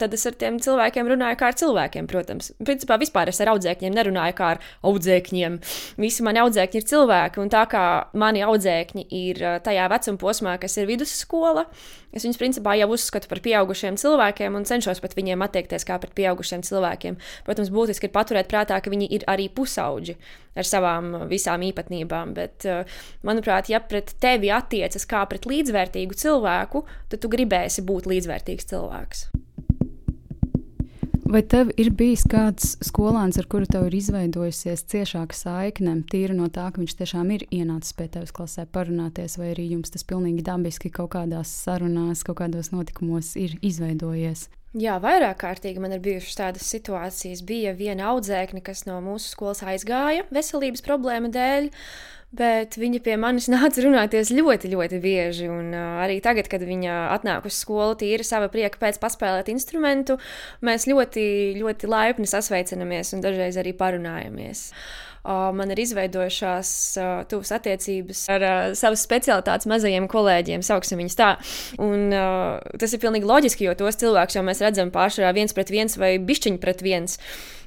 [0.00, 2.52] tad es ar tiem cilvēkiem runāju kā ar cilvēkiem, protams.
[2.66, 5.58] Principā vispār es ar audzēkņiem nerunāju kā ar audzēkņiem.
[6.02, 7.84] Visi mani audzēkņi ir cilvēki, un tā kā
[8.18, 11.66] mani audzēkņi ir tajā vecuma posmā, kas ir vidusskola,
[12.16, 16.14] es viņus principā jau uzskatu par pieaugušiem cilvēkiem un cenšos pret viņiem attiekties kā pret
[16.18, 17.18] pieaugušiem cilvēkiem.
[17.46, 20.16] Protams, būtiski ir paturēt prātā, ka viņi ir arī pusauģi
[20.56, 22.68] ar savām visām īpatnībām, bet,
[23.26, 29.28] manuprāt, ja pret tevi attiecas kā pret līdzvērtīgu cilvēku, tad tu gribēsi būt līdzvērtīgs cilvēks.
[31.26, 36.46] Vai tev ir bijis kāds skolēns, ar kuru tev ir izveidojusies ciešāka saikne, tīra no
[36.54, 40.44] tā, ka viņš tiešām ir ienācis pie tevis klasē parunāties, vai arī jums tas pilnīgi
[40.46, 44.46] dabiski kaut kādās sarunās, kaut kādos notikumos ir izveidojies?
[44.74, 47.44] Jā, vairāk kārtīgi man ir bijušas tādas situācijas.
[47.46, 51.70] Bija viena audzēkne, kas no mūsu skolas aizgāja veselības problēmu dēļ.
[52.36, 55.46] Bet viņa pie manis nāca runāties ļoti, ļoti bieži.
[55.48, 60.18] Un, uh, arī tagad, kad viņa atnāk uz skolu, tīri sava prieka pēc paspēlēt instrumentu,
[60.66, 61.26] mēs ļoti,
[61.62, 64.68] ļoti laipni sasveicinamies un dažreiz arī parunājamies.
[64.72, 66.70] Uh, man ir izveidojušās
[67.30, 68.46] tuvas attiecības ar
[68.78, 71.32] savas specialitātes mazajiem kolēģiem, sauksim viņus tā.
[71.82, 72.08] Un,
[72.78, 76.16] tas ir pilnīgi loģiski, jo tos cilvēkus jau mēs redzam pārsvarā viens pret viens vai
[76.22, 77.18] bišķiņu pret viens.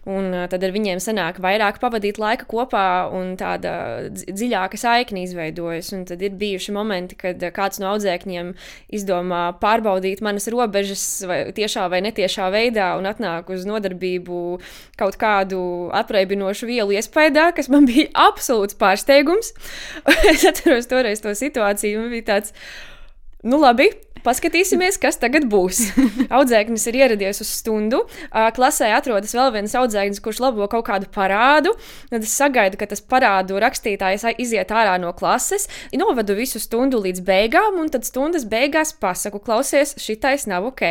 [0.07, 3.73] Un tad ar viņiem sanāk vairāk pavadīt laika kopā un tāda
[4.09, 5.91] dziļāka saikne izveidojas.
[5.95, 8.53] Un tad ir bijuši momenti, kad kāds no audzēkņiem
[8.95, 14.41] izdomā pārbaudīt manas robežas vai tiešā vai netiešā veidā un atnāk uz nodarbību
[14.99, 15.61] kaut kādu
[15.95, 19.53] apreibinošu vielu iespējā, kas man bija absolūts pārsteigums.
[20.31, 22.55] es atceros toreiz to situāciju, un bija tāds,
[23.43, 23.91] nu labi,
[24.25, 25.81] Paskatīsimies, kas tagad būs.
[26.37, 28.01] Audzēknis ir ieradies uz stundu.
[28.29, 31.73] Klasē atrodas vēl viens audzēknis, kurš labo kaut kādu parādu.
[32.11, 35.69] Tad es sagaidu, ka tas parādu rakstītājs iziet ārā no klases.
[35.99, 40.85] Novedu visu stundu līdz beigām, un tad stundas beigās pasaku, klausies, šitais nav ok.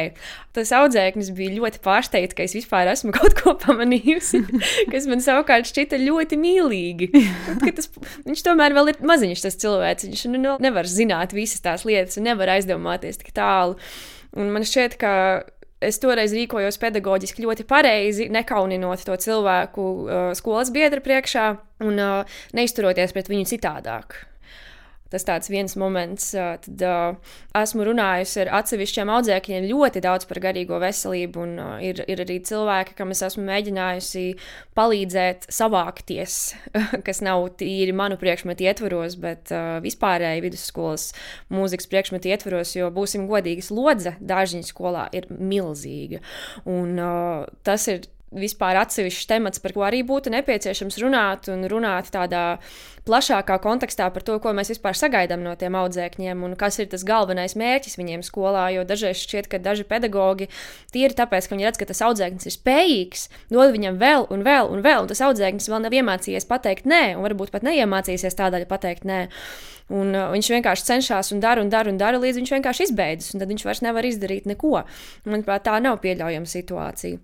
[0.57, 4.43] Tas audzēknis bija ļoti pārsteigts, ka es vispār esmu kaut ko pamanījusi,
[4.91, 7.11] kas man savukārt šķita ļoti mīlīgi.
[7.77, 7.91] Tas,
[8.27, 10.09] viņš tomēr vēl ir maziņš tas cilvēks.
[10.09, 13.79] Viņš nu, nevar zināt visas tās lietas un nevar aizdomāties doties tik tālu.
[14.37, 15.45] Un man šķiet, ka
[15.81, 22.41] es toreiz rīkojos pedagoģiski ļoti pareizi, nekauninot to cilvēku uh, skolas biedra priekšā un uh,
[22.55, 24.28] neizturoties pret viņu citādāk.
[25.13, 30.81] Tas tāds viens moments, tad uh, esmu runājusi ar atsevišķiem audzēkņiem ļoti daudz par garīgo
[30.83, 34.27] veselību, un uh, ir, ir arī cilvēki, kam es esmu mēģinājusi
[34.77, 36.37] palīdzēt savākties,
[37.07, 41.09] kas nav tīri manu priekšmetu ietvaros, bet uh, vispārēji vidusskolas
[41.55, 46.21] mūzikas priekšmetu ietvaros, jo būsim godīgi, slodze dārziņu skolā ir milzīga.
[46.69, 52.11] Un uh, tas ir vispār atsevišķs temats, par ko arī būtu nepieciešams runāt, un runāt
[52.13, 52.59] tādā
[53.09, 57.07] plašākā kontekstā par to, ko mēs vispār sagaidām no tiem audzēkņiem un kas ir tas
[57.09, 58.67] galvenais mērķis viņiem skolā.
[58.75, 60.51] Jo dažreiz šķiet, ka daži pedagogi
[60.93, 64.69] tīri tāpēc, ka viņi redz, ka tas audzēknis ir spējīgs, dod viņam vēl un vēl
[64.75, 68.69] un vēl, un tas audzēknis vēl nav iemācījies pateikt nē, un varbūt pat neiemācīsies tādēļ
[68.69, 69.25] pateikt nē.
[69.89, 73.33] Un, uh, viņš vienkārši cenšas un dara un dara un dara, līdz viņš vienkārši izbeidzas,
[73.33, 74.83] un tad viņš vairs nevar izdarīt neko.
[75.25, 77.23] Manuprāt, tā nav pieļaujama situācija.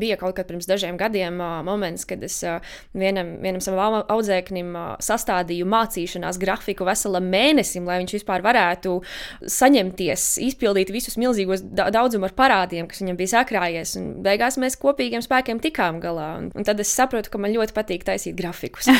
[0.00, 2.58] Bija kaut kad pirms dažiem gadiem uh, moments, kad es uh,
[2.96, 8.96] vienam, vienam savam audzēknim uh, sastādīju mācīšanās grafiku veselam mēnesim, lai viņš vispār varētu
[9.58, 13.96] saņemties, izpildīt visus milzīgos daudzumu ar parādiem, kas viņam bija sakrājies.
[14.00, 16.34] Un beigās mēs kopīgiem spēkiem tikām galā.
[16.40, 18.90] Un, un tad es saprotu, ka man ļoti patīk taisīt grafikus.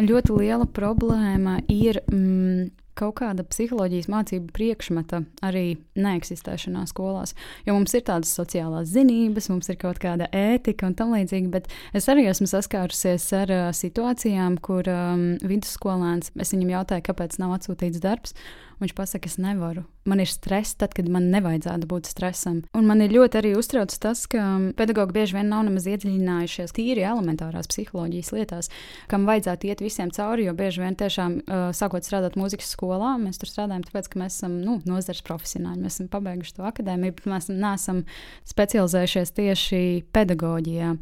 [0.00, 2.02] ļoti liela problēma ir.
[2.12, 7.34] Mm, kaut kāda psiholoģijas mācību priekšmeta arī neeksistēšanā skolās.
[7.66, 11.70] Jo mums ir tādas sociālās zinības, mums ir kaut kāda ētika un tam līdzīgi, bet
[11.96, 17.58] es arī esmu saskārusies ar uh, situācijām, kur um, vidusskolēns, es viņam jautāju, kāpēc nav
[17.58, 18.36] atsūtīts darbs.
[18.76, 19.86] Viņš pasakā, es nevaru.
[20.06, 22.58] Man ir stress, tad, kad man nevajadzētu būt stresam.
[22.76, 24.42] Un man ir ļoti arī uztrauc tas, ka
[24.76, 28.68] pedagogi bieži vien nav nemaz iedziļinājušies tīri elementārās psiholoģijas lietās,
[29.08, 30.44] kam vajadzētu iet visiem cauri.
[30.46, 34.36] Jo bieži vien tiešām uh, sākot strādāt mūzikas skolā, mēs tur strādājam, tāpēc, ka mēs
[34.36, 35.80] esam nu, nozares profesionāļi.
[35.86, 38.04] Mēs esam pabeiguši to akadēmiju, bet mēs neesam
[38.52, 40.92] specializējušies tieši pedagoģijā.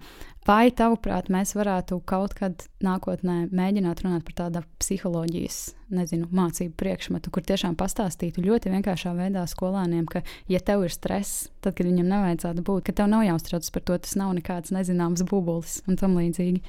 [0.45, 5.61] Vai tavuprāt, mēs varētu kaut kad nākotnē mēģināt runāt par tādu psiholoģijas,
[5.97, 10.21] nezinu, mācību priekšmetu, kur tiešām pastāstītu ļoti vienkāršā veidā skolēniem, ka,
[10.53, 13.97] ja tev ir stress, tad, kad viņam nevajadzētu būt, ka tev nav jāuztraucas par to,
[14.05, 16.61] tas nav nekāds nezināms bubulis un tam līdzīgi.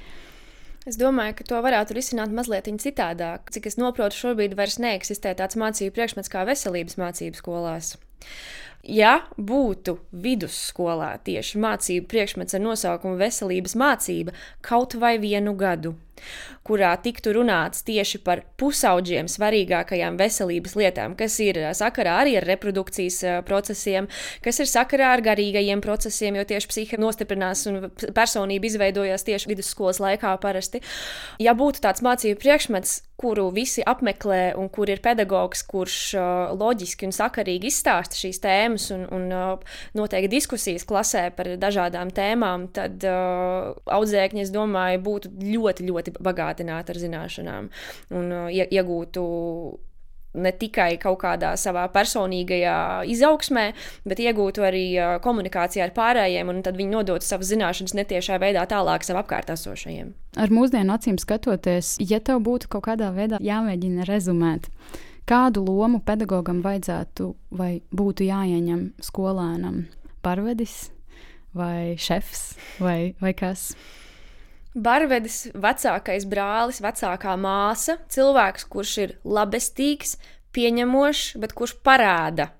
[0.88, 3.50] Es domāju, ka to varētu risināt mazliet citādāk.
[3.52, 7.98] Cik es saprotu, šobrīd vairs neeksistē tāds mācību priekšmets kā veselības mācību skolās
[8.86, 15.94] ja būtu vidusskolā tieši mācību priekšmets ar nosaukumu Veselības mācība kaut vai vienu gadu,
[16.66, 23.20] kurā tiktu runāts tieši par pusauģiem svarīgākajām veselības lietām, kas ir sakarā arī ar reprodukcijas
[23.46, 24.10] procesiem,
[24.44, 30.02] kas ir sakarā ar garīgajiem procesiem, jo tieši psihe nostiprinās un personība izveidojās tieši vidusskolas
[30.02, 30.82] laikā parasti.
[31.42, 35.98] Ja būtu tāds mācību priekšmets, kuru visi apmeklē, un kur ir pedagogs, kurš
[36.60, 39.24] loģiski un sakarīgi izstāsta šīs tēmas un, un
[39.96, 47.02] noteikti diskusijas klasē par dažādām tēmām, tad audzēkņi, es domāju, būtu ļoti, ļoti bagātināti ar
[47.02, 47.68] zināšanām
[48.16, 49.26] un uh, iegūtu
[50.36, 52.76] ne tikai kaut kādā savā personīgajā
[53.12, 53.66] izaugsmē,
[54.08, 54.84] bet iegūtu arī
[55.24, 60.12] komunikācijā ar pārējiem, un tad viņi nodotu savas zināšanas netiešā veidā tālāk sev apkārt esošajiem.
[60.36, 64.68] Ar mūsdienu acīm skatoties, ja tev būtu kaut kādā veidā jāmēģina rezumēt,
[65.28, 69.86] kādu lomu pedagogam vajadzētu vai būtu jāieņem skolēnam?
[70.26, 70.90] Parvedis
[71.56, 72.50] vai šefs
[72.82, 73.70] vai, vai kas?
[74.76, 80.18] Barvedis, vecākais brālis, vecākā māsa, cilvēks, kurš ir labestīgs,
[80.52, 82.50] pieņemošs, bet kurš parāda,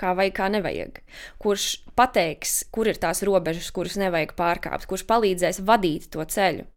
[0.00, 1.00] kā vajag, kā nevajag.
[1.40, 6.68] Kurš pateiks, kur ir tās robežas, kuras nevajag pārkāpt, kurš palīdzēs vadīt to ceļu.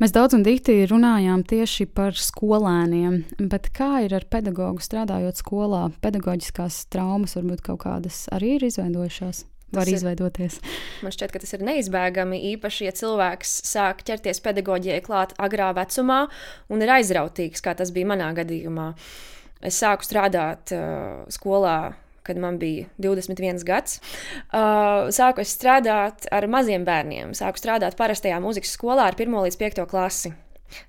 [0.00, 3.18] Mēs daudz un dikti runājām tieši par skolēniem,
[3.52, 5.88] bet kā ir ar pedagogu strādājot skolā?
[6.00, 9.44] Pedagoģiskās traumas varbūt kaut kādas arī ir izveidojušās.
[9.72, 10.58] Var Tas ir- izveidoties.
[11.02, 16.26] Man šķiet, ka tas ir neizbēgami, īpaši, ja cilvēks sāk ķerties pedagoģijai klāt agrā vecumā
[16.68, 18.94] un ir aizrautīgs, kā tas bija manā gadījumā.
[19.62, 21.94] Es sāku strādāt uh, skolā.
[22.22, 23.96] Kad man bija 21 gads,
[24.52, 27.32] uh, sāku strādāt ar maziem bērniem.
[27.34, 30.34] Sāku strādāt parastajā mūzikas skolā ar 1 līdz 5 klasi.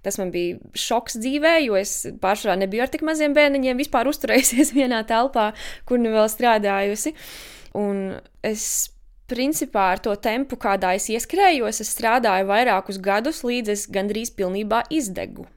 [0.03, 4.73] Tas man bija šoks dzīvē, jo es pārsvarā nebiju ar tik maziem bērniņiem vispār uzturējusies
[4.77, 5.53] vienā telpā,
[5.87, 7.15] kur nu vēl strādājusi.
[7.77, 8.63] Un es
[9.31, 14.83] principā ar to tempu, kādā es ieskrējos, es strādāju vairākus gadus, līdz es gandrīz pilnībā
[14.91, 15.47] izdegu.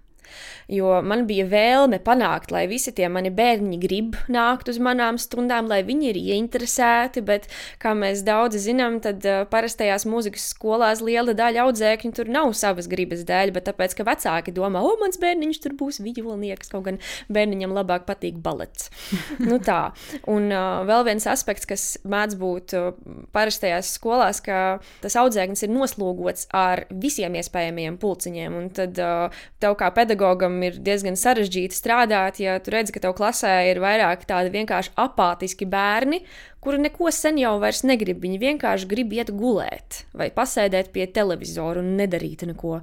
[0.70, 5.68] Jo man bija vēlme panākt, lai visi tie mani bērni grib nākt uz manām stundām,
[5.68, 7.24] lai viņi ir ieinteresēti.
[7.24, 7.48] Bet,
[7.82, 12.88] kā mēs daudzi zinām, tad uh, parastajās mūzikas skolās liela daļa audzēkņu tur nav savas
[12.90, 17.00] gribas dēļ, bet tāpēc, ka vecāki domā, o, mans bērniņš tur būs violnieks, kaut gan
[17.32, 18.90] bērniņam labāk patīk balets.
[19.50, 19.92] nu, tā.
[20.30, 22.90] Un uh, vēl viens aspekts, kas mēdz būt uh,
[23.36, 28.58] parastajās skolās, ka tas audzēknis ir noslogots ar visiem iespējamiem pulciņiem.
[28.58, 33.16] Un tad uh, tev kā pedagogam ir diezgan sarežģīti strādāt, ja tu redzi, ka tev
[33.18, 36.22] klasē ir vairāk tādi vienkārši apātiski bērni,
[36.64, 38.22] kuri neko sen jau vairs negrib.
[38.22, 42.78] Viņi vienkārši grib iet gulēt vai pasēdēt pie televizora un nedarīt neko.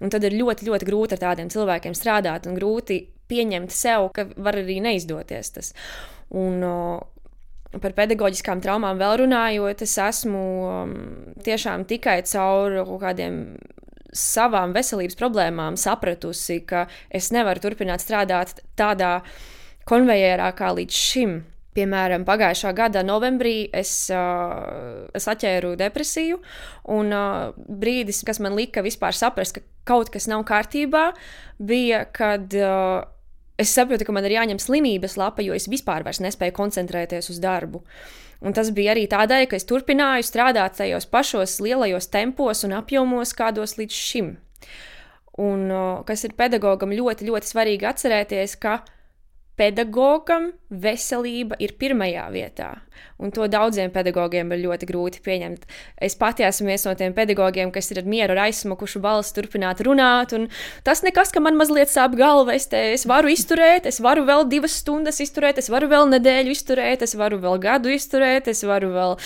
[0.00, 4.26] Un tad ir ļoti, ļoti grūti ar tādiem cilvēkiem strādāt un grūti pieņemt sev, ka
[4.36, 5.72] var arī neizdoties tas.
[6.30, 6.62] Un,
[7.70, 10.94] Par pedagoģiskām traumām vēl runājot, es esmu um,
[11.46, 13.36] tiešām tikai caur kaut kādiem
[14.16, 19.20] savām veselības problēmām sapratusi, ka es nevaru turpināt strādāt tādā
[19.88, 21.40] konvejerā kā līdz šim.
[21.70, 26.40] Piemēram, pagājušā gada novembrī es, uh, es atķēru depresiju,
[26.90, 31.12] un uh, brīdis, kas man lika vispār saprast, ka kaut kas nav kārtībā,
[31.62, 33.06] bija, kad uh,
[33.60, 37.82] es saprotu, ka man ir jāņem slimības lapa, jo es vispār nespēju koncentrēties uz darbu.
[38.40, 43.34] Un tas bija arī tādēļ, ka es turpināju strādāt tajos pašos lielajos tempos un apjomos,
[43.36, 44.30] kādos līdz šim.
[45.40, 45.68] Un
[46.08, 48.80] kas ir pedagogam ļoti, ļoti svarīgi atcerēties, ka
[49.60, 52.70] pedagogam veselība ir pirmajā vietā.
[53.20, 55.66] Un to daudziem pedagogiem ir ļoti grūti pieņemt.
[56.00, 59.82] Es pati esmu viens no tiem pedagogiem, kas ir ar mieru ar aizsmakušu balsi turpināt
[59.84, 60.32] runāt.
[60.86, 62.54] Tas nekas, ka man mazliet sāp galva.
[62.56, 66.56] Es, te, es varu izturēt, es varu vēl divas stundas izturēt, es varu vēl nedēļu
[66.56, 69.16] izturēt, es varu vēl gadu izturēt, es varu vēl.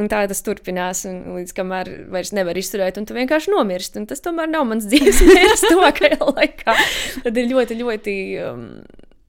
[0.00, 4.00] Un tā tas turpinās, un līdz kamēr vairs nevar izturēt, un tu vienkārši nomirsti.
[4.00, 6.80] Un tas tomēr nav mans dzīves mērķis tuvākajā laikā.
[7.26, 8.20] Tad ir ļoti, ļoti.
[8.48, 8.68] Um,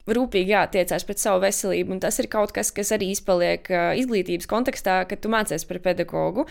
[0.04, 1.94] rūpīgi jātiecās pret savu veselību.
[1.96, 3.68] Un tas ir kaut kas, kas arī izpaliek
[4.00, 6.46] izglītības kontekstā, kad tu mācies par pedagogu.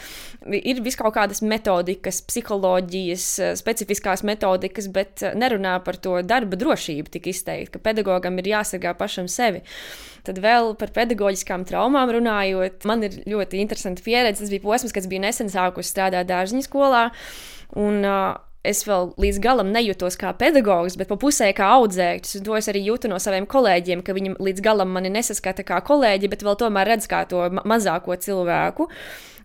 [0.58, 3.28] Ir vis kaut kādas metodikas, psiholoģijas,
[3.60, 9.30] specifiskās metodikas, bet nerunā par to darba drošību tik izteikti, ka pedagogam ir jāsargā pašam
[9.32, 9.62] sevi.
[10.24, 14.40] Tad vēl par pedagoģiskām traumām runājot, man ir ļoti interesanta pieredze.
[14.46, 17.10] Tas bija posms, kad biju nesen sākusi strādāt dārziņu skolā.
[17.76, 22.40] Un, uh, es vēl līdz galam nejūtos kā pedagogs, bet pa pusē kā audzēknis.
[22.46, 26.32] To es arī jūtu no saviem kolēģiem, ka viņi līdz galam mani nesaskata kā kolēģi,
[26.32, 28.88] bet vēl tomēr redz kā to ma mazāko cilvēku.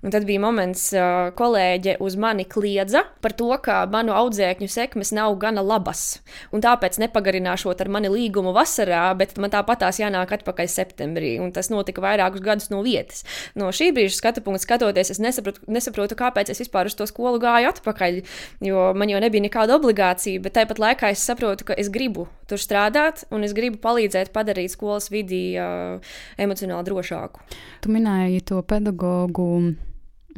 [0.03, 5.13] Un tad bija moments, kad kolēģe uz mani kliedza par to, ka manu audzēkņu sekmes
[5.17, 6.21] nav gana labas.
[6.55, 11.37] Un tāpēc nepagarināšot ar mani līgumu vasarā, bet man tāpatās jānāk atpakaļ septembrī.
[11.43, 13.25] Un tas notika vairākus gadus no vietas.
[13.59, 17.41] No šī brīža skatu punkta skatoties, es nesaprotu, nesaprotu, kāpēc es vispār uz to skolu
[17.43, 18.21] gāju atpakaļ.
[18.69, 22.61] Jo man jau nebija nekāda obligācija, bet tāpat laikā es saprotu, ka es gribu tur
[22.61, 25.99] strādāt un es gribu palīdzēt padarīt skolas vidi uh,
[26.41, 27.45] emocionāli drošāku.
[27.85, 29.49] Tu minēji to pedagogu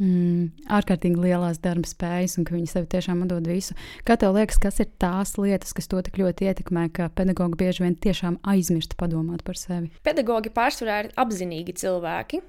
[0.01, 3.75] mm, ārkārtīgi lielās darba spējas un ka viņi sev tiešām dod visu.
[4.07, 7.85] Kā tev liekas, kas ir tās lietas, kas to tik ļoti ietekmē, ka pedagogi bieži
[7.85, 9.91] vien tiešām aizmirst padomāt par sevi?
[10.05, 12.41] Pedagogi pārsvarā ir apzinīgi cilvēki.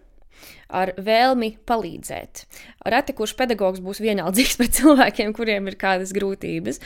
[0.73, 2.47] Ar vēlmi palīdzēt.
[2.89, 6.81] Reti kurš pedagogs būs vienaldzīgs pret cilvēkiem, kuriem ir kādas grūtības.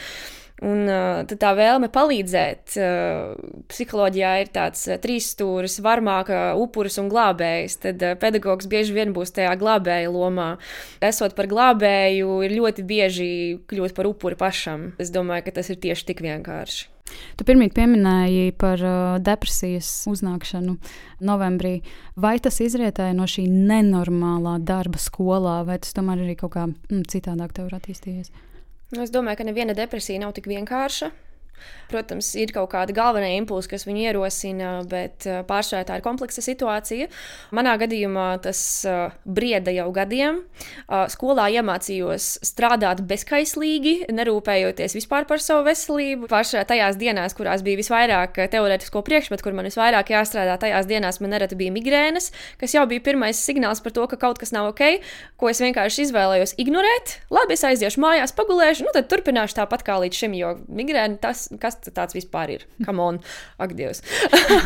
[0.64, 3.34] Un uh, tā vēlme palīdzēt, uh,
[3.68, 7.76] psiholoģijā ir tāds uh, trīs stūris, varmāka, upuris un glābējs.
[7.82, 10.54] Tad uh, pedagogs bieži vien būs tajā glābēja lomā.
[11.04, 13.30] Esot par glābēju, ir ļoti bieži
[13.68, 14.94] kļūt par upuri pašam.
[14.96, 16.86] Es domāju, ka tas ir tieši tik vienkārši.
[17.36, 20.78] Tu pirmie pieminēji par uh, depresijas uznākšanu
[21.20, 21.76] novembrī.
[22.16, 27.04] Vai tas izrietēja no šī nenormālā darba skolā, vai tas tomēr arī kaut kā mm,
[27.12, 28.32] citādāk tev ir attīstījies?
[28.94, 31.10] Nu, es domāju, ka neviena depresija nav tik vienkārša.
[31.86, 37.06] Protams, ir kaut kāda galvenā impulsa, kas viņu ierosina, bet pārsvarā tā ir kompleksa situācija.
[37.54, 38.60] Manā gadījumā tas
[39.22, 40.40] brieda jau gadiem.
[41.12, 46.26] Skolā iemācījos strādāt bezkaislīgi, nerūpējoties vispār par savu veselību.
[46.32, 51.36] Pārsvarā tajās dienās, kurās bija visvairāk teorētisko priekšmetu, kur man visvairāk jāstrādā, tajās dienās man
[51.36, 54.98] nereti bija migrēnas, kas jau bija pirmais signāls par to, ka kaut kas nav ok,
[55.38, 57.20] ko es vienkārši izvēlējos ignorēt.
[57.30, 61.45] Labi, es aiziešu mājās, pagulēšu, nu tad turpināšu tāpat kā līdz šim, jo migrēna tas,
[61.60, 62.64] kas kas tāds vispār ir.
[62.84, 63.18] Come on,
[63.58, 64.02] ak, Dievs.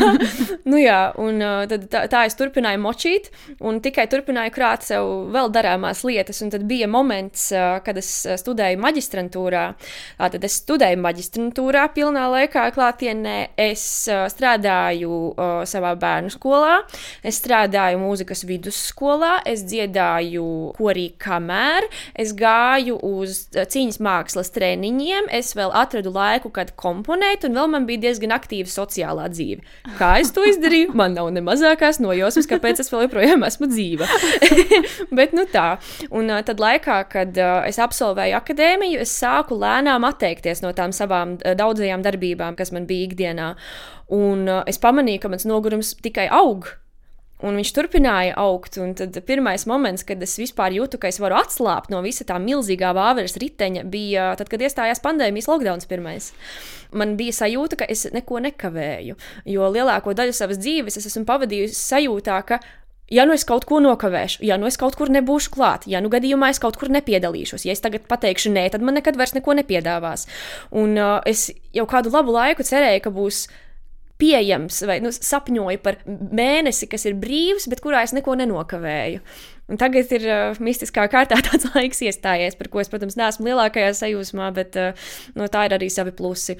[0.70, 5.50] nu, jā, un tad, tā, tā es turpināju močīt, un tikai turpināju krāt sev vēl
[5.52, 6.42] darāmās lietas.
[6.44, 7.50] Un tad bija moments,
[7.84, 8.10] kad es
[8.42, 9.64] studēju maģistrantūrā.
[10.20, 13.38] Tad es studēju maģistrantūrā pilnā laikā, klātienē.
[13.60, 15.34] Es strādāju
[15.68, 16.80] savā bērnu skolā,
[17.26, 20.46] es strādāju mūzikas vidusskolā, es dziedāju
[20.78, 21.86] korī kamēr,
[22.18, 27.86] es gāju uz cīņas mākslas treniņiem, es vēl atradu laiku, kad komponēt, un vēl man
[27.88, 29.64] bija diezgan aktīva sociālā dzīve.
[29.98, 30.92] Kā es to izdarīju?
[30.98, 34.08] Man nav ne mazākās nojausmas, kāpēc es vēl joprojām esmu dzīva.
[35.18, 35.68] Bet nu tā.
[36.10, 40.94] Un uh, tad laikā, kad uh, es absolvēju akadēmiju, es sāku lēnām atteikties no tām
[40.96, 43.54] savām uh, daudzajām darbībām, kas man bija ikdienā.
[44.14, 46.72] Un uh, es pamanīju, ka mans nogurums tikai aug.
[47.46, 48.76] Un viņš turpināja augt.
[48.98, 52.92] Tad pirmais moments, kad es vispār jūtu, ka es varu atslābt no visa tā milzīgā
[52.96, 56.32] vāveres riteņa, bija tad, kad iestājās pandēmijas lockdown pirmais.
[56.92, 59.16] Man bija sajūta, ka es neko nekavēju,
[59.48, 62.58] jo lielāko daļu savas dzīves es esmu pavadījusi sajūtā, ka
[63.10, 66.10] ja nu es kaut ko nokavēšu, ja nu es kaut kur nebūšu klāt, ja nu
[66.12, 69.56] gadījumā es kaut kur nepiedalīšos, ja es tagad pateikšu nē, tad man nekad vairs neko
[69.62, 70.26] nepiedāvās.
[70.70, 73.44] Un uh, es jau kādu labu laiku cerēju, ka būs
[74.20, 79.24] pieejams, vai nu, sapņoju par mēnesi, kas ir brīvs, bet kurā es neko nenokavēju.
[79.70, 83.92] Un tagad ir uh, mistiskā kārtā tāds laiks iestājies, par ko es, protams, neesmu lielākajā
[84.00, 86.56] sajūsmā, bet uh, no tā ir arī savi plusi.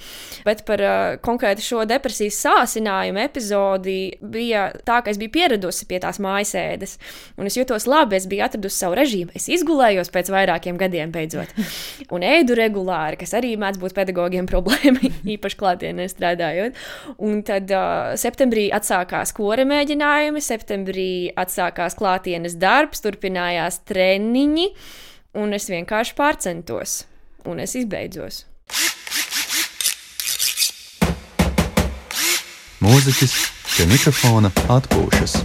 [0.47, 5.99] Bet par uh, konkrēti šo depresijas sāsinājumu epizodi bija tā, ka es biju pieradusi pie
[6.03, 6.97] tās mājasēdes,
[7.41, 9.35] un es jutos labi, es biju atradusi savu režīmu.
[9.35, 11.51] Es izgulējos pēc vairākiem gadiem beidzot,
[12.15, 16.79] un ēdu regulāri, kas arī mēdz būt pedagogiem problēma, īpaši klātienē strādājot.
[17.27, 24.69] Un tad uh, septembrī atsākās kore mēģinājumi, septembrī atsākās klātienes darbs darbs, turpinājās treniņi,
[25.35, 27.07] un es vienkārši pārcentos,
[27.47, 28.47] un es izbeidzos.
[32.81, 33.33] Mūziķis
[33.77, 35.41] pie mikrofona atpūšas.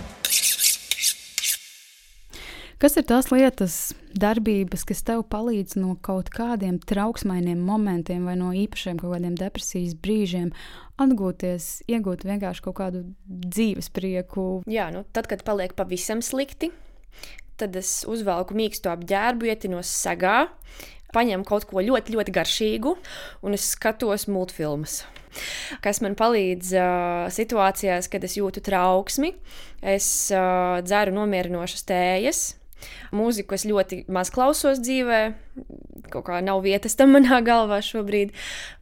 [2.76, 8.52] Kas ir tās lietas, darbības, kas tev palīdz no kaut kādiem trauksmainiem momentiem vai no
[8.54, 10.52] īpašiem kaut kādiem depresijas brīžiem
[11.02, 14.62] atgūties, iegūt vienkārši kaut kādu dzīves prieku?
[14.70, 16.72] Jā, nu, tad, kad paliek pavisam slikti,
[17.60, 20.46] tad es uzvelku mīksto apģērbu, ietinos segā,
[21.16, 22.96] paņemu kaut ko ļoti, ļoti garšīgu
[23.46, 25.04] un es skatos multfilmas.
[25.84, 29.34] Kas man palīdz uh, situācijās, kad es jūtu trauksmi,
[29.84, 32.46] es uh, dzeru nomierinošas tējas,
[33.16, 35.22] Mūziku es ļoti maz klausos dzīvē,
[36.14, 38.34] kaut kā nav vietas tam manā galvā šobrīd,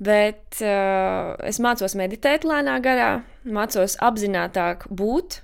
[0.04, 3.12] bet uh, es mācos meditēt lēnā garā,
[3.46, 5.42] mācos apzinātāk būt.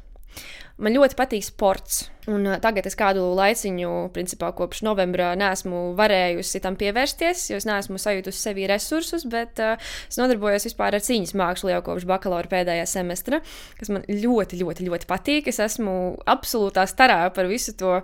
[0.79, 2.05] Man ļoti patīk sports.
[2.29, 7.67] Un uh, tagad es kādu laiciņu, principā kopš novembra, nesmu varējusi tam pievērsties, jo es
[7.67, 9.75] neesmu sajūtusi sevī resursus, bet uh,
[10.07, 13.41] es nodarbojos vispār ar cīņas mākslu jau kopš bakalaura pēdējā semestra,
[13.79, 15.51] kas man ļoti, ļoti, ļoti patīk.
[15.51, 15.95] Es esmu
[16.29, 17.99] absolūtā starā par visu to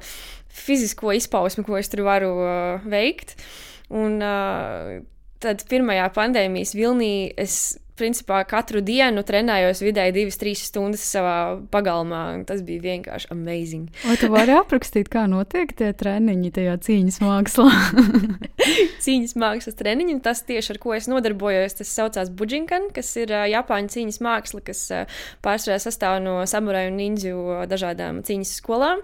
[0.51, 3.37] fizisko izpausmi, ko es tur varu uh, veikt.
[3.93, 4.97] Un uh,
[5.43, 11.37] tad pirmajā pandēmijas vilnī es principā katru dienu trenējos vidēji 2-3 stundas savā
[11.71, 12.23] pagalmā.
[12.47, 13.89] Tas bija vienkārši amazing.
[14.05, 17.69] Vai tu vari aprakstīt, kā notiek tie treniņi tajā cīņas mākslā?
[19.05, 23.91] cīņas mākslas treniņi, tas tieši ar ko es nodarbojos, tas saucās Bujinkan, kas ir Japāņu
[23.95, 24.83] cīņas māksla, kas
[25.45, 29.03] pārsvarā sastāv no samuraju un ninju dažādām cīņas skolām.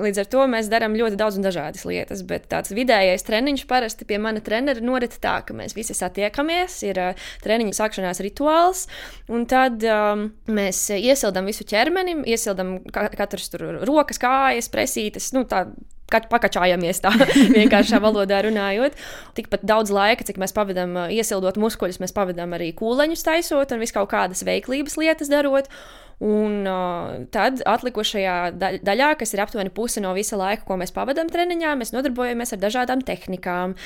[0.00, 4.08] Līdz ar to mēs darām ļoti daudz un dažādas lietas, bet tāds vidējais treniņš parasti
[4.08, 7.02] pie mana trenera norit tā, ka mēs visi satiekamies, ir
[7.44, 8.86] treniņa sākšanās tās rituāls.
[9.30, 15.32] Un tad um, mēs iesildām visu ķermeni, iesildām katrs tur rokas, kājas, presītes.
[15.36, 15.66] Nu, tā,
[16.08, 17.12] pakačājamies tā
[17.58, 18.96] vienkāršā valodā runājot.
[19.38, 23.82] Tikpat daudz laika, cik mēs pavadām uh, iesildot muskuļus, mēs pavadām arī kūleņus taisot un
[23.82, 25.70] visu kaut kādas veiklības lietas darot.
[26.18, 31.30] Un uh, tad atlikušajā daļā, kas ir aptuveni puse no visa laika, ko mēs pavadām
[31.30, 33.76] treniņā, mēs nodarbojamies ar dažādām tehnikām.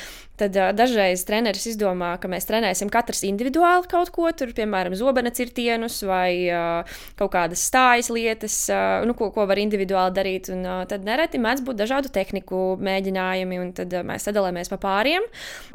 [0.43, 5.32] Tad uh, dažreiz treneris izdomā, ka mēs trenēsim katrs individuāli kaut ko, tur, piemēram, zobena
[5.34, 10.53] cirtienus vai uh, kaut kādas stājas lietas, uh, nu, ko, ko var individuāli darīt.
[10.55, 14.78] Un, uh, tad nereti mēdz būt dažādu tehniku mēģinājumi, un tad uh, mēs sadalāmies pa
[14.82, 15.26] pāriem,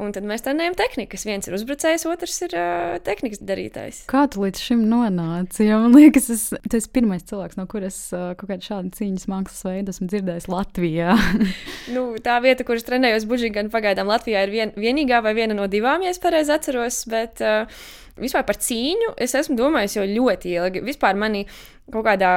[0.02, 1.26] un tad mēs trenējam tehnikas.
[1.28, 4.04] Viens ir uzbrucējs, otrs ir uh, tehnikas darītājs.
[4.10, 5.68] Kā tu līdz šim nonāci?
[5.68, 8.92] Jo man liekas, es es, tas ir pirmais cilvēks, no kuras uh, kaut kāda šāda
[8.96, 11.16] cīņas mākslas veidu esmu dzirdējis Latvijā.
[11.94, 16.04] nu, tā vieta, kuras trenējos Buļbuļsaktas, pagaidām Latvijā ir vien, vienīgā vai viena no divām,
[16.04, 17.04] ja es pareizi atceros.
[17.10, 17.80] Bet, uh,
[18.18, 20.82] Vispār par cīņu es esmu domājis jau ļoti ilgi.
[20.86, 21.44] Vispār mani
[21.92, 22.32] kaut kādā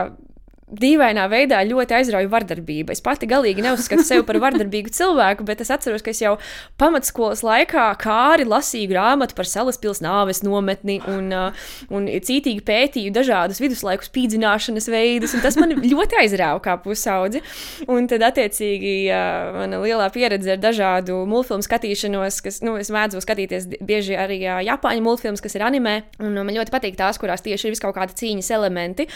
[0.71, 2.95] dīvainā veidā ļoti aizrauja vardarbība.
[2.95, 6.37] Es pati galīgi neuzskatu sevi par vardarbīgu cilvēku, bet es atceros, ka es jau
[6.81, 13.59] pamatskolas laikā kāri lasīju grāmatu par Salaspils nāves nometni un, uh, un cītīgi pētīju dažādus
[13.63, 17.43] viduslaiku spīdzināšanas veidus, tas man ļoti aizrāva kā pusaudzi.
[17.91, 23.23] Un tad, attiecīgi, uh, mana lielā pieredze ar dažādu multfilmu skatīšanos, kas, nu, es mēdzu
[23.23, 27.43] skatīties bieži arī uh, Japāņu multfilmus, kas ir anime, un man ļoti patīk tās, kurās
[27.43, 29.07] tieši ir vis kaut kādi cīņas elementi.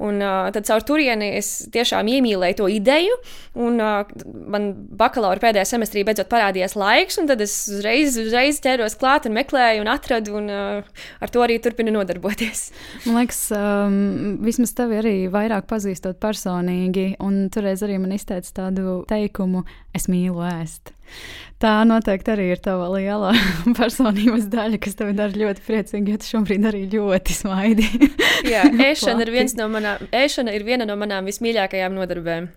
[0.00, 0.20] Un
[0.54, 3.16] tad caur tur turieni es tiešām iemīlēju to ideju.
[3.60, 4.04] Un, uh,
[4.52, 4.70] man
[5.00, 9.82] bakalaura pēdējā semestrī beidzot parādījās laiks, un tad es uzreiz, uzreiz ķēros klāt un meklēju
[9.82, 12.68] un atradu, un uh, ar to arī turpinu nodarboties.
[13.06, 19.00] Man liekas, um, vismaz tevi arī vairāk pazīstot personīgi, un toreiz arī man izteica tādu
[19.10, 19.64] teikumu:
[19.96, 20.94] Es mīlu ēst.
[21.60, 23.34] Tā noteikti arī ir tava liela
[23.78, 27.84] personības daļa, kas tev dara ļoti priecīgi, jo tu šobrīd arī ļoti smaidi.
[28.52, 32.48] Jā, ēšana ir, no manām, ēšana ir viena no manām vismīļākajām nodarbēm.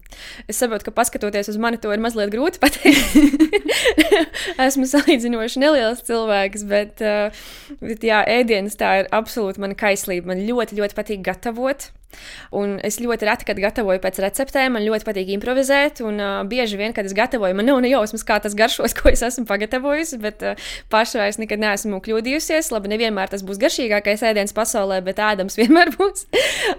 [0.47, 3.60] Es saprotu, ka paskatoties uz mani, to ir mazliet grūti pateikt.
[4.64, 7.43] Esmu salīdzinoši neliels cilvēks, bet, uh,
[7.84, 10.32] bet jā, ēdienas tā ir absolūti mana kaislība.
[10.32, 11.89] Man ļoti, ļoti patīk gatavot.
[12.55, 16.03] Un es ļoti reti, kad gatavoju pēc receptēm, man ļoti patīk improvizēt.
[16.05, 19.11] Un uh, bieži vien, kad es gatavoju, man nav ne jausmas, kā tas garšos, ko
[19.14, 20.22] es esmu pagatavojusi.
[20.24, 22.72] Bet uh, pašā es nekad neesmu kļūdījusies.
[22.76, 26.28] Labi, nevienmēr tas būs garšīgākais ēdiens pasaulē, bet ēdams vienmēr būs.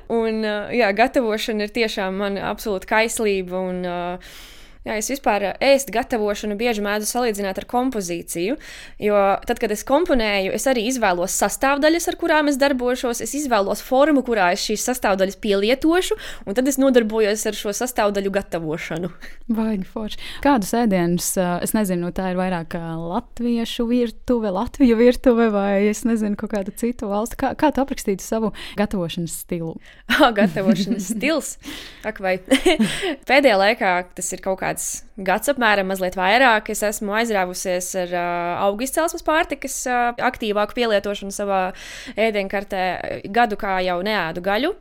[0.09, 3.65] un, uh, jā, gatavošana ir tiešām man absolūti kaislība.
[3.71, 4.43] Un, uh,
[4.85, 8.59] Jā, es vispār eh, ēst gatavošanu bieži mēdzu salīdzināt ar kompozīciju.
[9.01, 13.23] Jo tad, kad es komponēju, es arī izvēlos sastāvdaļas, ar kurām es darbošos.
[13.25, 18.33] Es izvēlos formu, kurā es šīs sastāvdaļas pielietošu, un tad es nodarbojos ar šo sastāvdaļu
[18.35, 19.09] gatavošanu.
[19.57, 20.21] Baigi forši.
[20.45, 26.37] Kādus ēdienus, eh, es nezinu, tā ir vairāk latviešu virtuve, Latviju virtuve vai es nezinu,
[26.37, 27.41] kaut kāda citu valstu.
[27.41, 29.79] Kā, kā tu aprakstītu savu gatavošanas stilu?
[30.43, 31.57] gatavošanas stils.
[32.05, 32.37] Ak, vai
[33.33, 38.15] pēdējā laikā tas ir kaut kāds kāds gads, apmēram mazliet vairāk, es esmu aizrāvusies ar
[38.15, 41.73] uh, augu izcelsmes pārtikas uh, aktīvāku pielietošanu savā
[42.17, 42.83] ēdienkartē.
[43.31, 44.73] Gadu kā jau neēdu gaļu.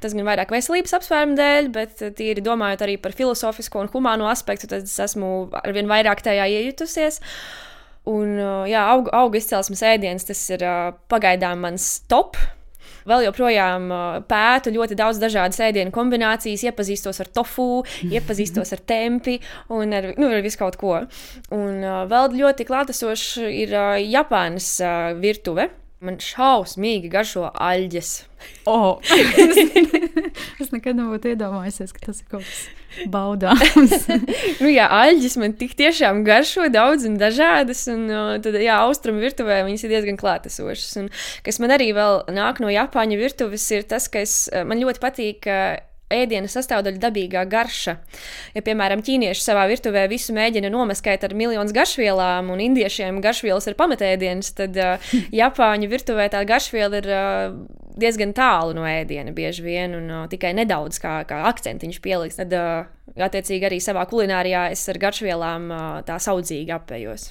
[0.00, 4.70] Tas gan vairāk veselības apsvērumu dēļ, bet tīri domājot arī par filozofisko un humāno aspektu,
[4.70, 7.20] tad es esmu arvien vairāk tajā iejutusies.
[8.10, 12.38] Un, uh, jā, auga, auga izcelsmes ēdiens tas ir uh, pagaidām mans top
[13.08, 13.88] vēl joprojām
[14.30, 17.68] pētu ļoti daudz dažādas ēdienu kombinācijas, iepazīstos ar tofu,
[18.16, 19.38] iepazīstos ar tempi
[19.72, 20.96] un ar, nu, ar visu kaut ko.
[21.54, 23.76] Un vēl ļoti klātesoši ir
[24.10, 24.76] Japānas
[25.20, 25.70] virtuve.
[26.00, 28.10] Man šausmīgi garšo aļģes.
[28.70, 29.02] Oh.
[30.62, 32.62] es nekad nebūtu iedomājies, ka tas ir kaut kas
[33.12, 34.06] baudāms.
[34.62, 38.08] nu, jā, aļģis man tik tiešām garšo daudz un dažādas, un
[38.40, 40.96] tad, jā, austrumu virtuvē viņas ir diezgan klātesošas.
[41.02, 41.12] Un,
[41.44, 45.52] kas man arī vēl nāk no Japāņu virtuves, ir tas, ka es, man ļoti patīk.
[46.10, 47.92] Ēdiena sastāvdaļa dabīgā garša.
[48.56, 53.78] Ja, piemēram, ķīnieši savā virtuvē visu mēģina nomaskēt ar miljonus garšvielām, un indiešiem garšvielas ir
[53.78, 57.54] pamatēdienas, tad uh, Japāņu virtuvē tā garšviela ir uh,
[58.00, 62.40] diezgan tālu no ēdiena bieži vien, un uh, tikai nedaudz kā, kā akcentiņš pieliks.
[62.42, 67.30] Tad, uh, attiecīgi, arī savā kulinārijā es ar garšvielām uh, tā saudzīgi apējos.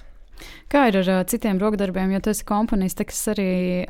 [0.71, 3.49] Kā ir ar uh, citiem rokdarbiem, jo tu esi komponists, es arī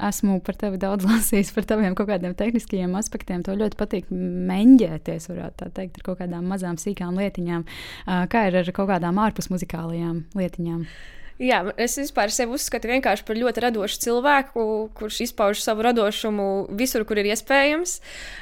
[0.09, 3.43] esmu par tevi daudz lasījis, par taviem kaut kādiem tehniskiem aspektiem.
[3.45, 7.67] Tev ļoti patīk meņģēties, varētu tā teikt, ar kaut kādām mazām, sīkām lietiņām.
[7.67, 10.85] Uh, kā ir ar kaut kādām ārpus muzikālajām lietiņām?
[11.39, 14.63] Jā, es vispār sevi uzskatu vienkārši par ļoti radošu cilvēku,
[14.97, 17.93] kurš izpauž savu radošumu visur, kur ir iespējams.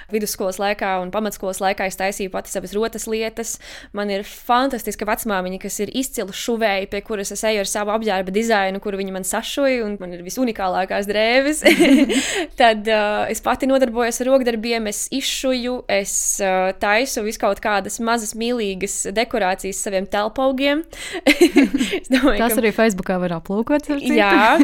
[0.09, 3.51] Vidusskolas laikā un pamatskolas laikā es taisīju pati savas rotas lietas.
[3.93, 8.33] Man ir fantastiska vecmāmiņa, kas ir izcila šuvēja, pie kuras es eju ar savu apģērba
[8.33, 11.61] dizainu, kuru viņa man sašoja, un man ir visunikālākās drēbes.
[12.63, 18.01] Tad uh, es pati nodarbojos ar rokdarbiem, es izšuju, es uh, taisu visu kaut kādas
[18.01, 20.81] mazas mīlīgas dekorācijas saviem telpaugiem.
[22.13, 22.61] domāju, Tas ka...
[22.63, 23.89] arī Facebookā var aplūkot.
[24.07, 24.55] Jā,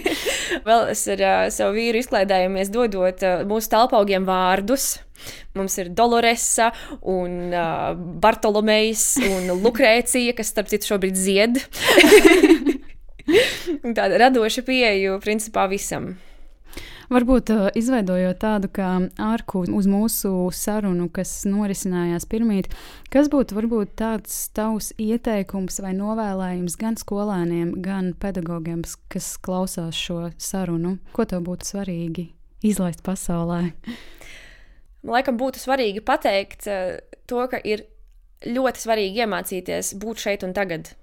[0.68, 4.98] vēl es ar uh, savu vīru izklaidējamies dodot uh, mūsu talpaugiem vārdus.
[5.56, 6.70] Mums ir Doloresa,
[7.08, 11.60] un uh, Bartolomejs un Lukrēcija, kas, starp citu, šobrīd zied.
[13.96, 16.14] Tāda radoša pieeja principā visam.
[17.10, 18.88] Varbūt uh, izveidojot tādu kā
[19.18, 22.68] ārku uz mūsu sarunu, kas norisinājās pirmīt,
[23.10, 30.30] kas būtu varbūt tāds tavs ieteikums vai novēlējums gan skolēniem, gan pedagogiem, kas klausās šo
[30.38, 31.00] sarunu?
[31.16, 32.28] Ko tev būtu svarīgi
[32.62, 33.60] izlaist pasaulē?
[35.02, 37.88] Man laikam būtu svarīgi pateikt uh, to, ka ir
[38.46, 40.94] ļoti svarīgi iemācīties būt šeit un tagad.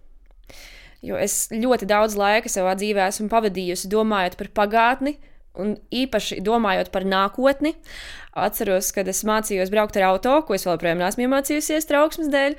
[1.03, 5.19] Jo es ļoti daudz laika savā dzīvē esmu pavadījusi domājot par pagātni,
[5.57, 7.75] Un īpaši domājot par nākotni,
[8.37, 12.55] atceros, kad es mācījos braukt ar auto, ko es vēl joprojām neesmu iemācījusies trauksmes dēļ.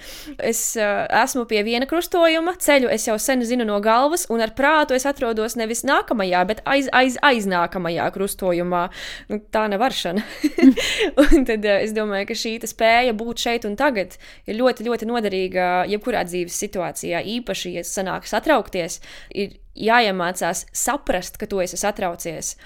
[0.51, 4.55] Es uh, esmu pie viena krustojuma, ceļu es jau sen zinu no galvas, un ar
[4.59, 8.85] prātu es atrodos nevis nākamajā, bet aiz, aiz, aiz nākamajā krustojumā.
[9.31, 10.25] Nu, tā nav varšana.
[11.23, 14.19] un tad uh, es domāju, ka šī spēja būt šeit un tagad
[14.49, 17.23] ir ļoti, ļoti noderīga jebkurā dzīves situācijā.
[17.39, 18.99] Īpaši, ja sanāks atraukties,
[19.31, 22.57] ir jāiemācās saprast, ka tu esi satraucies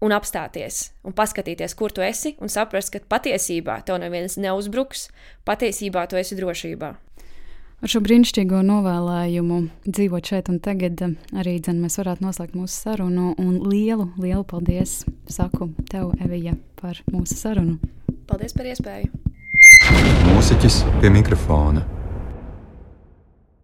[0.00, 5.08] un apstāties un paskatīties, kur tu esi, un saprast, ka patiesībā tev neviens neuzbruks,
[5.48, 6.90] patiesībā tu esi drošībā.
[7.80, 13.30] Ar šo brīnišķīgo novēlējumu dzīvot šeit un tagad arī dzen, mēs varētu noslēgt mūsu sarunu.
[13.40, 14.98] Un lielu, lielu paldies
[15.32, 17.78] saku tev, Evija, par mūsu sarunu.
[18.28, 19.08] Paldies par iespēju!
[20.28, 21.86] Mūziķis pie mikrofona.